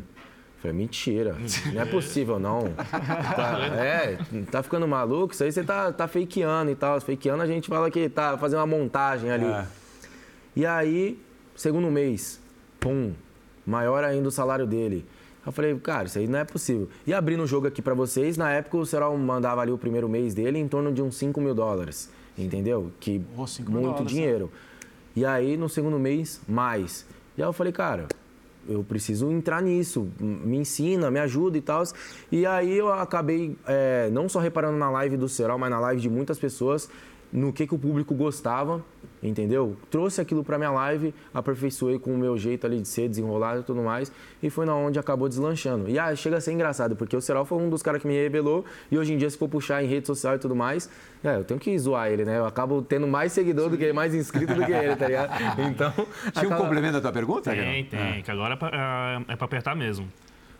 [0.62, 1.38] Falei, mentira,
[1.74, 2.74] não é possível, não.
[2.74, 4.18] Tá, é,
[4.52, 5.34] tá ficando maluco?
[5.34, 7.00] Isso aí você tá, tá fakeando e tal.
[7.00, 9.46] Fakeando a gente fala que tá fazendo uma montagem ali.
[9.46, 9.66] É.
[10.56, 11.18] E aí,
[11.56, 12.42] segundo mês,
[12.80, 13.14] pum,
[13.66, 15.06] maior ainda o salário dele.
[15.46, 16.90] Eu falei, cara, isso aí não é possível.
[17.08, 20.10] E abrindo o jogo aqui para vocês, na época o Serol mandava ali o primeiro
[20.10, 22.92] mês dele em torno de uns 5 mil dólares, entendeu?
[23.00, 24.46] Que oh, muito dólares, dinheiro.
[24.46, 24.52] Né?
[25.16, 27.06] E aí, no segundo mês, mais.
[27.38, 28.08] E aí eu falei, cara,
[28.70, 31.84] eu preciso entrar nisso, me ensina, me ajuda e tal.
[32.32, 36.02] E aí eu acabei é, não só reparando na live do Serol, mas na live
[36.02, 36.90] de muitas pessoas,
[37.32, 38.84] no que, que o público gostava,
[39.22, 39.78] entendeu?
[39.90, 43.64] Trouxe aquilo para minha live, aperfeiçoei com o meu jeito ali de ser, desenrolado e
[43.64, 44.12] tudo mais,
[44.42, 45.90] e foi na onde acabou deslanchando.
[45.90, 48.14] E ah, chega a ser engraçado, porque o Serol foi um dos caras que me
[48.14, 50.90] revelou, e hoje em dia, se for puxar em rede social e tudo mais,
[51.24, 52.38] é, eu tenho que zoar ele, né?
[52.38, 55.30] Eu acabo tendo mais seguidor do que mais inscrito do que ele, tá ligado?
[55.70, 55.92] Então.
[55.92, 56.56] Tinha acaba...
[56.56, 57.52] um complemento da tua pergunta?
[57.52, 58.22] Tem, tem, é.
[58.22, 60.08] que agora é pra, é, é pra apertar mesmo.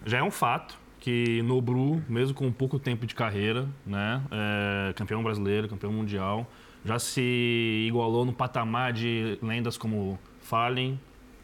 [0.06, 5.24] Já é um fato que Nobru, mesmo com pouco tempo de carreira, né, é campeão
[5.24, 6.46] brasileiro, campeão mundial,
[6.86, 11.00] já se igualou no patamar de lendas como Fallen,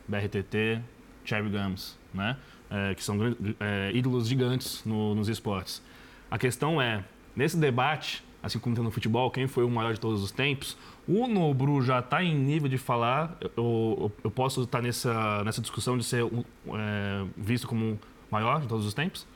[0.08, 0.82] BRTT,
[1.24, 2.38] Cherry Gums, né,
[2.70, 3.18] é, que são
[3.60, 5.82] é, ídolos gigantes no, nos esportes.
[6.30, 7.04] A questão é,
[7.36, 10.78] nesse debate, assim como tem no futebol, quem foi o maior de todos os tempos,
[11.08, 15.98] o Nobru já está em nível de falar, eu, eu posso estar nessa, nessa discussão
[15.98, 18.00] de ser é, visto como o
[18.32, 19.28] maior de todos os tempos?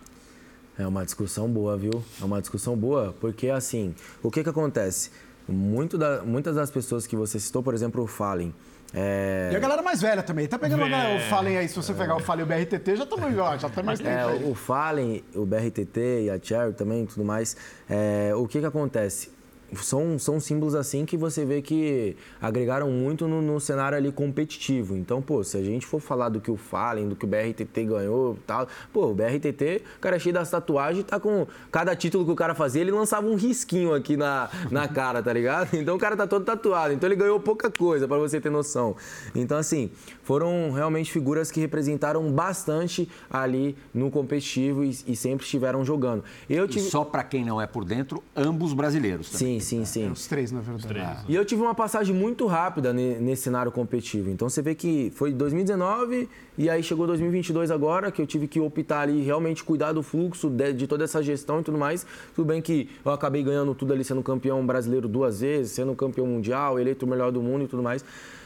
[0.77, 2.03] É uma discussão boa, viu?
[2.21, 3.93] É uma discussão boa, porque assim,
[4.23, 5.11] o que que acontece?
[5.49, 8.53] Muito da, muitas das pessoas que você citou, por exemplo, o Fallen,
[8.93, 9.49] é...
[9.51, 10.47] E a galera mais velha também.
[10.47, 11.17] Tá pegando é...
[11.17, 13.83] o Fallen aí, se você pegar o Fallen e o BRTT, já estamos já tá
[13.83, 14.09] mais tempo.
[14.09, 17.55] É, o Fallen, o BRTT e a Cherry também tudo mais.
[17.89, 19.29] É, o que que acontece?
[19.75, 24.95] São, são símbolos assim que você vê que agregaram muito no, no, cenário ali competitivo.
[24.95, 27.83] Então, pô, se a gente for falar do que o Fallen, do que o BRTT
[27.85, 31.95] ganhou e tal, pô, o BRTT, o cara é cheio das tatuagens, tá com cada
[31.95, 35.69] título que o cara fazia, ele lançava um risquinho aqui na, na cara, tá ligado?
[35.79, 38.95] Então o cara tá todo tatuado, então ele ganhou pouca coisa, para você ter noção.
[39.33, 39.89] Então, assim,
[40.23, 46.23] foram realmente figuras que representaram bastante ali no competitivo e, e sempre estiveram jogando.
[46.49, 46.85] Eu tive...
[46.85, 49.58] E só para quem não é por dentro, ambos brasileiros também.
[49.58, 50.07] Sim, Sim, sim, sim.
[50.07, 50.87] É, os três, na verdade.
[50.87, 51.23] Três, né?
[51.27, 54.29] E eu tive uma passagem muito rápida nesse cenário competitivo.
[54.29, 58.59] Então você vê que foi 2019 e aí chegou 2022 agora, que eu tive que
[58.59, 62.05] optar ali realmente cuidar do fluxo de, de toda essa gestão e tudo mais.
[62.35, 66.25] Tudo bem que eu acabei ganhando tudo ali, sendo campeão brasileiro duas vezes, sendo campeão
[66.25, 68.03] mundial, eleito o melhor do mundo e tudo mais.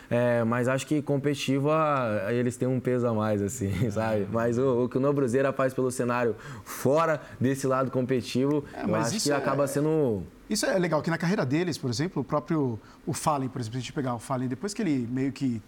[0.09, 4.27] É, mas acho que competitiva eles têm um peso a mais, assim, sabe?
[4.31, 8.93] Mas o, o que o Nobruzeira faz pelo cenário fora desse lado competitivo, é, eu
[8.93, 9.35] acho que é...
[9.35, 10.21] acaba sendo
[10.53, 13.73] isso é legal, que na carreira deles, por exemplo, o próprio o Fallen, por exemplo,
[13.73, 15.61] se a gente pegar o Fallen, depois que ele meio que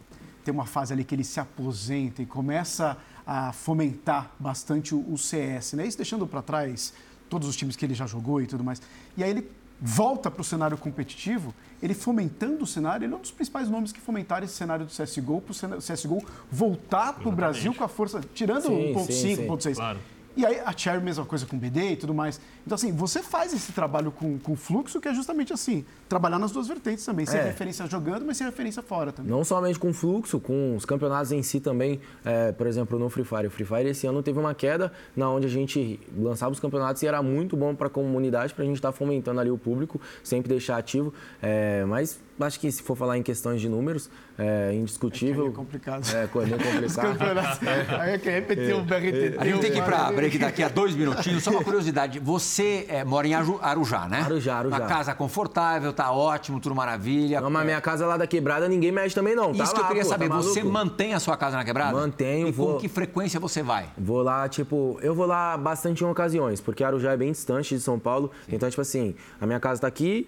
[0.43, 5.17] tem uma fase ali que ele se aposenta e começa a fomentar bastante o, o
[5.17, 5.87] CS, né?
[5.87, 6.93] Isso deixando para trás
[7.27, 8.81] todos os times que ele já jogou e tudo mais.
[9.17, 9.49] E aí ele
[9.81, 13.91] volta para o cenário competitivo, ele fomentando o cenário, ele é um dos principais nomes
[13.91, 17.87] que fomentaram esse cenário do CSGO, para o CSGO voltar para o Brasil com a
[17.87, 19.75] força, tirando 1.5, 1.6.
[19.75, 19.99] Claro.
[20.37, 22.39] E aí a Cherry, mesma coisa com BD e tudo mais.
[22.65, 26.51] Então, assim, você faz esse trabalho com, com fluxo que é justamente assim, trabalhar nas
[26.51, 27.43] duas vertentes também, sem é.
[27.43, 29.31] referência jogando, mas sem referência fora também.
[29.31, 33.23] Não somente com fluxo, com os campeonatos em si também, é, por exemplo, no Free
[33.23, 33.47] Fire.
[33.47, 37.03] O Free Fire esse ano teve uma queda na onde a gente lançava os campeonatos
[37.03, 39.57] e era muito bom para a comunidade, para a gente estar tá fomentando ali o
[39.57, 41.13] público, sempre deixar ativo.
[41.41, 45.45] É, mas acho que se for falar em questões de números, é indiscutível.
[45.45, 46.05] É, é complicado.
[46.13, 47.17] É, é complicado.
[47.65, 48.01] É.
[48.01, 49.35] Aí é que repetir o BRTT.
[49.37, 51.43] A gente tem que ir para break daqui a dois minutinhos.
[51.43, 52.19] Só uma curiosidade.
[52.19, 54.21] Você é, mora em Arujá, né?
[54.21, 54.77] Arujá, Arujá.
[54.77, 57.41] Uma casa confortável, tá ótimo, tudo maravilha.
[57.41, 59.53] Não, mas minha casa lá da quebrada ninguém mexe também não.
[59.53, 60.29] Tá Isso lá, que eu queria pô, saber.
[60.29, 61.93] Tá você mantém a sua casa na quebrada?
[61.93, 62.47] Mantenho.
[62.47, 62.73] E vou...
[62.73, 63.87] com que frequência você vai?
[63.97, 67.81] Vou lá, tipo, eu vou lá bastante em ocasiões, porque Arujá é bem distante de
[67.81, 68.31] São Paulo.
[68.47, 68.55] Sim.
[68.55, 70.27] Então, tipo assim, a minha casa tá aqui,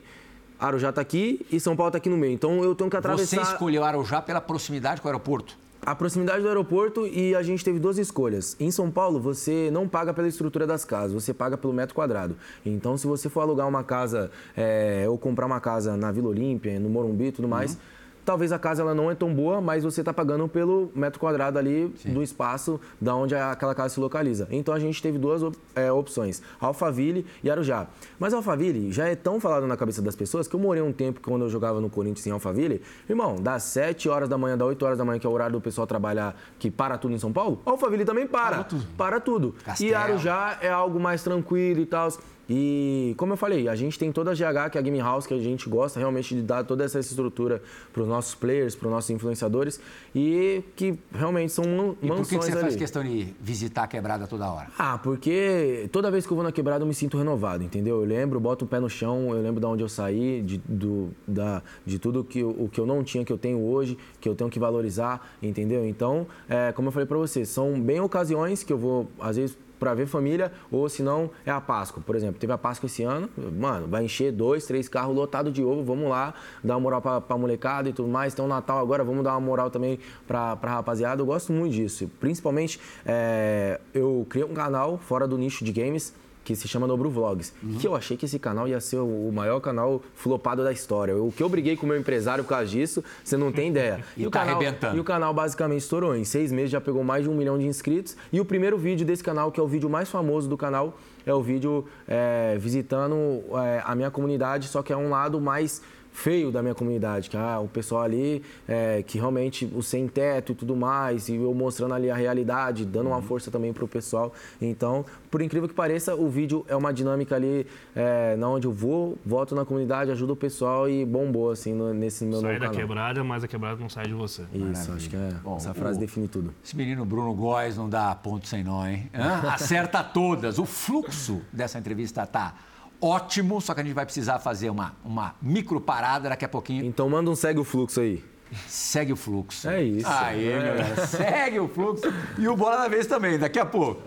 [0.59, 2.33] Arujá está aqui e São Paulo está aqui no meio.
[2.33, 3.45] Então eu tenho que atravessar.
[3.45, 5.57] Você escolheu Arujá pela proximidade com o aeroporto?
[5.81, 8.55] A proximidade do aeroporto e a gente teve duas escolhas.
[8.59, 12.35] Em São Paulo, você não paga pela estrutura das casas, você paga pelo metro quadrado.
[12.65, 16.79] Então, se você for alugar uma casa é, ou comprar uma casa na Vila Olímpia,
[16.79, 17.96] no Morumbi e tudo mais, uhum
[18.27, 21.57] talvez a casa ela não é tão boa, mas você está pagando pelo metro quadrado
[21.57, 22.11] ali Sim.
[22.13, 24.49] do espaço da onde aquela casa se localiza.
[24.51, 25.41] Então a gente teve duas
[25.73, 27.87] é, opções, Alphaville e Arujá.
[28.19, 31.21] Mas Alphaville já é tão falado na cabeça das pessoas que eu morei um tempo
[31.21, 34.85] quando eu jogava no Corinthians em Alphaville, irmão, das 7 horas da manhã, das 8
[34.85, 37.31] horas da manhã, que é o horário do pessoal trabalhar, que para tudo em São
[37.31, 38.57] Paulo, Alphaville também para.
[38.57, 38.87] Para tudo.
[38.97, 39.55] Para tudo.
[39.79, 42.09] E Arujá é algo mais tranquilo e tal.
[42.49, 45.27] E, como eu falei, a gente tem toda a GH, que é a Game House,
[45.27, 48.87] que a gente gosta realmente de dar toda essa estrutura para os nossos players, para
[48.87, 49.79] os nossos influenciadores,
[50.15, 52.61] e que realmente são mansões E por que, que você ali.
[52.61, 54.67] faz questão de visitar a quebrada toda hora?
[54.77, 58.01] Ah, porque toda vez que eu vou na quebrada eu me sinto renovado, entendeu?
[58.01, 61.09] Eu lembro, boto o pé no chão, eu lembro de onde eu saí, de, do,
[61.27, 64.35] da, de tudo que, o que eu não tinha, que eu tenho hoje, que eu
[64.35, 65.85] tenho que valorizar, entendeu?
[65.85, 69.57] Então, é, como eu falei para você, são bem ocasiões que eu vou, às vezes,
[69.79, 72.01] para ver família, ou se não, é a Páscoa.
[72.05, 75.63] Por exemplo, teve a Páscoa esse ano, mano, vai encher dois, três carros lotados de
[75.63, 78.33] ovo, vamos lá, dar uma moral pra, pra molecada e tudo mais.
[78.33, 81.21] Tem o Natal agora, vamos dar uma moral também pra, pra rapaziada.
[81.21, 82.09] Eu gosto muito disso.
[82.19, 86.13] Principalmente, é, eu criei um canal fora do nicho de games,
[86.47, 87.53] que se chama Nobru Vlogs.
[87.61, 87.77] Uhum.
[87.77, 91.13] Que eu achei que esse canal ia ser o maior canal flopado da história.
[91.17, 93.99] O que eu briguei com o meu empresário por causa disso, você não tem ideia.
[94.15, 94.95] e, e, o tá canal, arrebentando.
[94.95, 96.15] e o canal basicamente estourou.
[96.15, 98.15] Em seis meses já pegou mais de um milhão de inscritos.
[98.31, 101.33] E o primeiro vídeo desse canal, que é o vídeo mais famoso do canal, é
[101.33, 105.81] o vídeo é, visitando é, a minha comunidade, só que é um lado mais
[106.17, 110.51] feio da minha comunidade, que ah, o pessoal ali é, que realmente o sem teto
[110.51, 113.21] e tudo mais, e eu mostrando ali a realidade, dando uma uhum.
[113.21, 114.33] força também para o pessoal.
[114.59, 118.71] Então, por incrível que pareça, o vídeo é uma dinâmica ali é, na onde eu
[118.71, 122.59] vou, voto na comunidade, ajudo o pessoal e bombou assim no, nesse meu sai novo
[122.61, 122.73] canal.
[122.73, 124.41] Sai da quebrada, mas a quebrada não sai de você.
[124.51, 124.95] Isso, Maravilha.
[124.95, 126.51] acho que é, Bom, essa frase o, define tudo.
[126.65, 129.07] Esse menino Bruno Góes não dá ponto sem nó, hein?
[129.53, 130.57] Acerta todas.
[130.57, 132.55] O fluxo dessa entrevista tá
[133.01, 136.85] ótimo, só que a gente vai precisar fazer uma, uma micro parada daqui a pouquinho.
[136.85, 138.23] Então manda um segue o fluxo aí.
[138.67, 139.69] Segue o fluxo.
[139.69, 140.07] É isso.
[140.07, 140.57] Aí, é.
[140.57, 142.03] galera, segue o fluxo.
[142.37, 144.01] E o Bola da Vez também, daqui a pouco.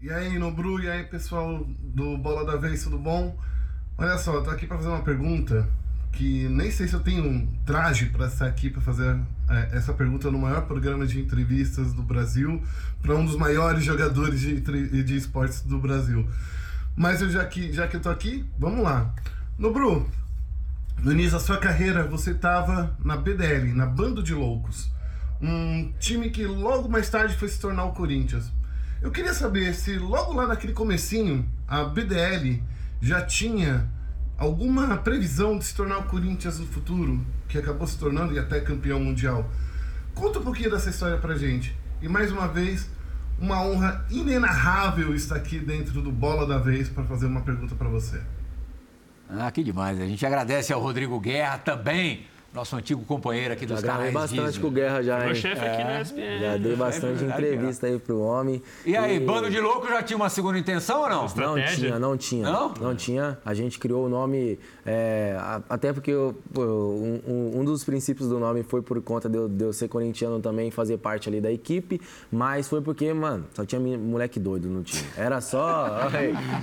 [0.00, 3.38] E aí, Nobru, e aí, pessoal do Bola da Vez, tudo bom?
[3.96, 5.66] Olha só, eu tô aqui para fazer uma pergunta
[6.14, 9.92] que nem sei se eu tenho um traje para estar aqui para fazer é, essa
[9.92, 12.62] pergunta no maior programa de entrevistas do Brasil
[13.02, 16.26] para um dos maiores jogadores de, de esportes do Brasil.
[16.96, 19.12] Mas eu já que já que eu tô aqui, vamos lá.
[19.58, 20.08] Nobru,
[21.02, 24.90] no início da sua carreira você estava na BDL, na Bando de Loucos,
[25.42, 28.52] um time que logo mais tarde foi se tornar o Corinthians.
[29.02, 32.62] Eu queria saber se logo lá naquele comecinho a BDL
[33.02, 33.92] já tinha
[34.36, 38.60] alguma previsão de se tornar o Corinthians no futuro, que acabou se tornando e até
[38.60, 39.48] campeão mundial.
[40.14, 41.76] Conta um pouquinho dessa história pra gente.
[42.02, 42.88] E mais uma vez,
[43.38, 47.88] uma honra inenarrável estar aqui dentro do Bola da Vez para fazer uma pergunta para
[47.88, 48.20] você.
[49.28, 50.00] Ah, que demais.
[50.00, 54.44] A gente agradece ao Rodrigo Guerra também nosso antigo companheiro aqui dos já canais bastante
[54.44, 54.60] Disney.
[54.62, 55.34] com o Guerra já, hein?
[55.34, 56.40] Chefe aqui na ESPN.
[56.40, 58.62] Já dei bastante é entrevista aí pro homem.
[58.86, 59.20] E aí, e...
[59.20, 61.26] Bando de Louco já tinha uma segunda intenção ou não?
[61.34, 62.44] Não tinha, não tinha.
[62.48, 62.72] Não?
[62.80, 63.36] Não tinha.
[63.44, 65.36] A gente criou o nome, é,
[65.68, 69.64] até porque eu, um, um, dos princípios do nome foi por conta de eu, de
[69.64, 72.00] eu ser corintiano também, fazer parte ali da equipe,
[72.30, 75.04] mas foi porque, mano, só tinha moleque doido no time.
[75.16, 76.08] Era só...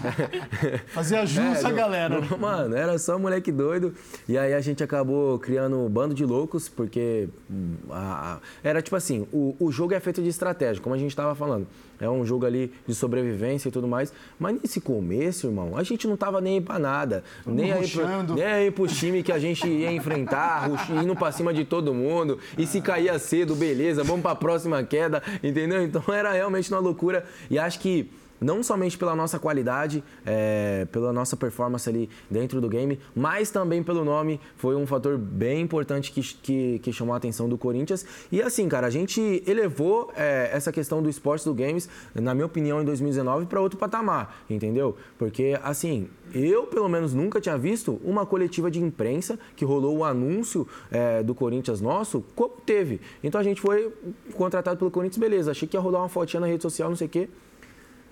[0.88, 2.22] Fazia jus é, a galera.
[2.40, 3.94] Mano, era só moleque doido.
[4.28, 8.96] E aí a gente acabou criando bando de loucos, porque hum, a, a, era tipo
[8.96, 11.68] assim, o, o jogo é feito de estratégia, como a gente estava falando.
[12.00, 14.12] É um jogo ali de sobrevivência e tudo mais.
[14.40, 17.24] Mas nesse começo, irmão, a gente não tava nem aí pra nada.
[17.46, 21.54] nem aí, pra, nem aí pro time que a gente ia enfrentar, indo pra cima
[21.54, 22.40] de todo mundo.
[22.58, 25.84] E se caía cedo, beleza, vamos pra próxima queda, entendeu?
[25.84, 27.24] Então era realmente uma loucura.
[27.52, 28.10] E acho que
[28.42, 33.84] não somente pela nossa qualidade, é, pela nossa performance ali dentro do game, mas também
[33.84, 38.04] pelo nome, foi um fator bem importante que, que, que chamou a atenção do Corinthians.
[38.32, 42.48] E assim, cara, a gente elevou é, essa questão do esporte do games, na minha
[42.48, 44.98] opinião, em 2019 para outro patamar, entendeu?
[45.20, 50.04] Porque, assim, eu, pelo menos, nunca tinha visto uma coletiva de imprensa que rolou o
[50.04, 53.00] anúncio é, do Corinthians nosso, como teve.
[53.24, 53.94] Então a gente foi
[54.34, 57.08] contratado pelo Corinthians, beleza, achei que ia rolar uma fotinha na rede social, não sei
[57.08, 57.30] o quê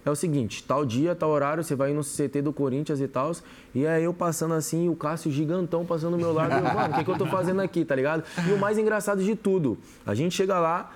[0.06, 3.32] é o seguinte, tal dia, tal horário, você vai no CT do Corinthians e tal.
[3.76, 6.54] E aí eu passando assim, o Cássio gigantão passando do meu lado.
[6.54, 8.24] Eu, mano, o que, que eu tô fazendo aqui, tá ligado?
[8.48, 10.92] E o mais engraçado de tudo, a gente chega lá,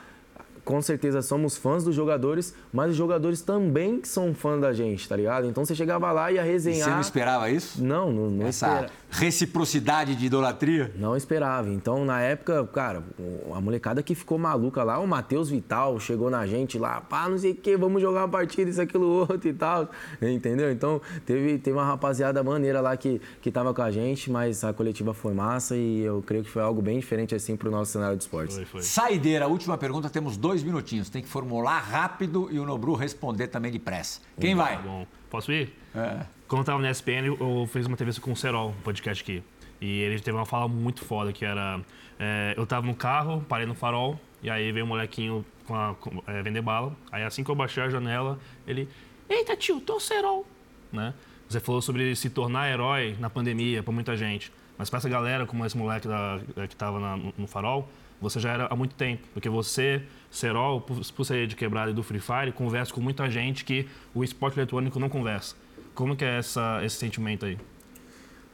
[0.64, 5.16] com certeza somos fãs dos jogadores, mas os jogadores também são fãs da gente, tá
[5.16, 5.48] ligado?
[5.48, 6.80] Então você chegava lá e ia resenhar.
[6.80, 7.84] E você não esperava isso?
[7.84, 10.92] Não, não, não essa, reciprocidade de idolatria?
[10.98, 11.70] Não esperava.
[11.70, 13.04] Então, na época, cara,
[13.54, 17.38] a molecada que ficou maluca lá, o Matheus Vital chegou na gente lá, pá, não
[17.38, 19.90] sei o que, vamos jogar uma partida, isso, aquilo, outro e tal.
[20.22, 20.72] Entendeu?
[20.72, 24.74] Então, teve, teve uma rapaziada maneira lá que, que tava com a gente, mas a
[24.74, 28.18] coletiva foi massa e eu creio que foi algo bem diferente assim pro nosso cenário
[28.18, 28.56] de esportes.
[28.56, 28.82] Foi, foi.
[28.82, 31.10] Saideira, última pergunta, temos dois minutinhos.
[31.10, 34.20] Tem que formular rápido e o Nobru responder também depressa.
[34.40, 34.78] Quem vai?
[34.78, 35.06] Tá bom.
[35.30, 35.74] Posso ir?
[35.96, 36.26] É.
[36.54, 39.42] Quando eu tava na ESPN, eu fiz uma entrevista com o Serol, um podcast aqui.
[39.82, 41.82] E ele teve uma fala muito foda, que era...
[42.20, 45.96] é, eu tava no carro, parei no farol, e aí veio um molequinho com a,
[45.96, 46.96] com, é, vender bala.
[47.12, 48.38] Aí assim que eu baixei a janela,
[48.68, 48.88] ele...
[49.28, 50.46] Eita, tio, tô Serol.
[50.92, 51.16] Né?
[51.50, 54.52] Você falou sobre se tornar herói na pandemia pra muita gente.
[54.78, 57.90] Mas pra essa galera, como esse moleque da, é, que tava na- no, no farol,
[58.22, 59.28] você já era há muito tempo.
[59.34, 63.28] Porque você, Serol, por, por ser de quebrada e do Free Fire, conversa com muita
[63.28, 65.63] gente que o esporte eletrônico não conversa.
[65.94, 67.58] Como que é essa, esse sentimento aí?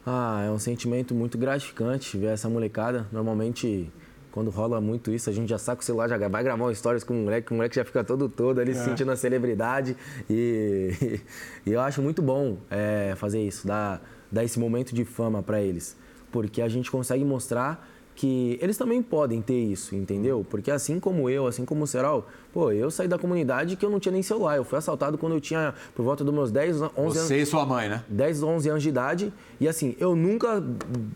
[0.06, 3.08] Ah, é um sentimento muito gratificante ver essa molecada.
[3.12, 3.92] Normalmente,
[4.32, 7.04] quando rola muito isso, a gente já saca o celular, já vai gravar um stories
[7.04, 9.96] com o moleque, o moleque já fica todo todo ali se sentindo a celebridade.
[10.30, 11.20] E,
[11.66, 15.62] e eu acho muito bom é, fazer isso, dar, dar esse momento de fama para
[15.62, 15.96] eles.
[16.32, 17.88] Porque a gente consegue mostrar
[18.20, 20.46] que eles também podem ter isso, entendeu?
[20.50, 23.90] Porque assim como eu, assim como o Serol, pô, eu saí da comunidade que eu
[23.90, 24.58] não tinha nem celular.
[24.58, 27.14] Eu fui assaltado quando eu tinha por volta dos meus 10, 11 anos.
[27.18, 28.04] Você e sua mãe, né?
[28.10, 29.34] 10, 11 anos de idade.
[29.58, 30.62] E assim, eu nunca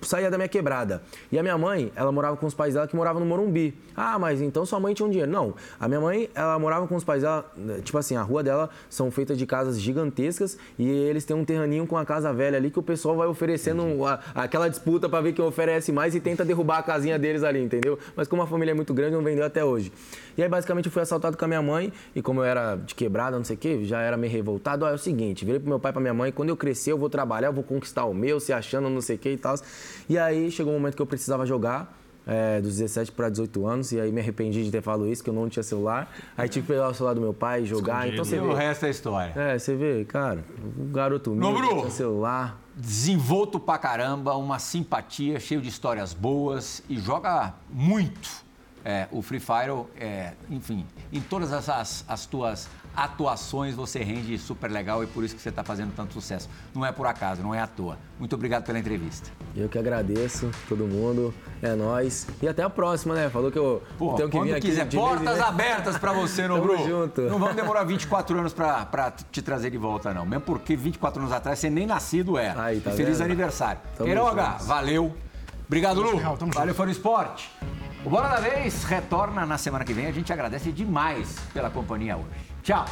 [0.01, 1.03] saía da minha quebrada.
[1.29, 3.73] E a minha mãe, ela morava com os pais dela que moravam no Morumbi.
[3.97, 5.29] Ah, mas então sua mãe tinha um dinheiro.
[5.29, 7.45] Não, a minha mãe, ela morava com os pais dela,
[7.83, 11.85] tipo assim, a rua dela são feitas de casas gigantescas e eles têm um terraninho
[11.85, 15.33] com a casa velha ali que o pessoal vai oferecendo a- aquela disputa pra ver
[15.33, 17.97] quem oferece mais e tenta derrubar a casinha deles ali, entendeu?
[18.15, 19.91] Mas como a família é muito grande, não vendeu até hoje.
[20.37, 22.93] E aí, basicamente, eu fui assaltado com a minha mãe e como eu era de
[22.95, 24.85] quebrada, não sei o quê, já era meio revoltado.
[24.85, 26.91] Ó, é o seguinte, virei pro meu pai e pra minha mãe, quando eu crescer,
[26.91, 29.37] eu vou trabalhar, eu vou conquistar o meu, se achando não sei o quê e
[29.37, 29.55] tal.
[30.07, 33.91] E aí, chegou um momento que eu precisava jogar, é, dos 17 para 18 anos,
[33.91, 36.09] e aí me arrependi de ter falado isso, que eu não tinha celular.
[36.37, 38.07] Aí tive que pegar o celular do meu pai e jogar.
[38.07, 38.53] Então E você o vê.
[38.53, 39.33] resto é história.
[39.35, 40.43] É, você vê, cara,
[40.79, 42.59] um garoto humilde, não tinha celular.
[42.75, 48.42] Desenvolto pra caramba, uma simpatia, cheio de histórias boas e joga muito.
[48.85, 54.37] É, o Free Fire, é, enfim, em todas as, as, as tuas atuações você rende
[54.37, 56.49] super legal e por isso que você está fazendo tanto sucesso.
[56.75, 57.97] Não é por acaso, não é à toa.
[58.19, 59.29] Muito obrigado pela entrevista.
[59.55, 62.27] Eu que agradeço todo mundo, é nóis.
[62.41, 63.29] E até a próxima, né?
[63.29, 65.39] Falou que eu Pô, tenho que quando vir aqui quiser, vez portas vez.
[65.39, 66.77] abertas pra você, Tamo Nobru.
[66.87, 67.21] junto.
[67.21, 70.25] Não vamos demorar 24 anos pra, pra te trazer de volta, não.
[70.25, 72.63] Mesmo porque 24 anos atrás você nem nascido era.
[72.63, 73.25] Aí, tá E feliz vendo?
[73.27, 73.81] aniversário.
[73.95, 75.15] Tamo Queiroga, valeu.
[75.65, 76.19] Obrigado, Lu.
[76.37, 77.49] Tamo Valeu, foi no esporte.
[78.05, 80.07] O Bola da Vez retorna na semana que vem.
[80.07, 82.51] A gente agradece demais pela companhia hoje.
[82.61, 82.85] Tchau.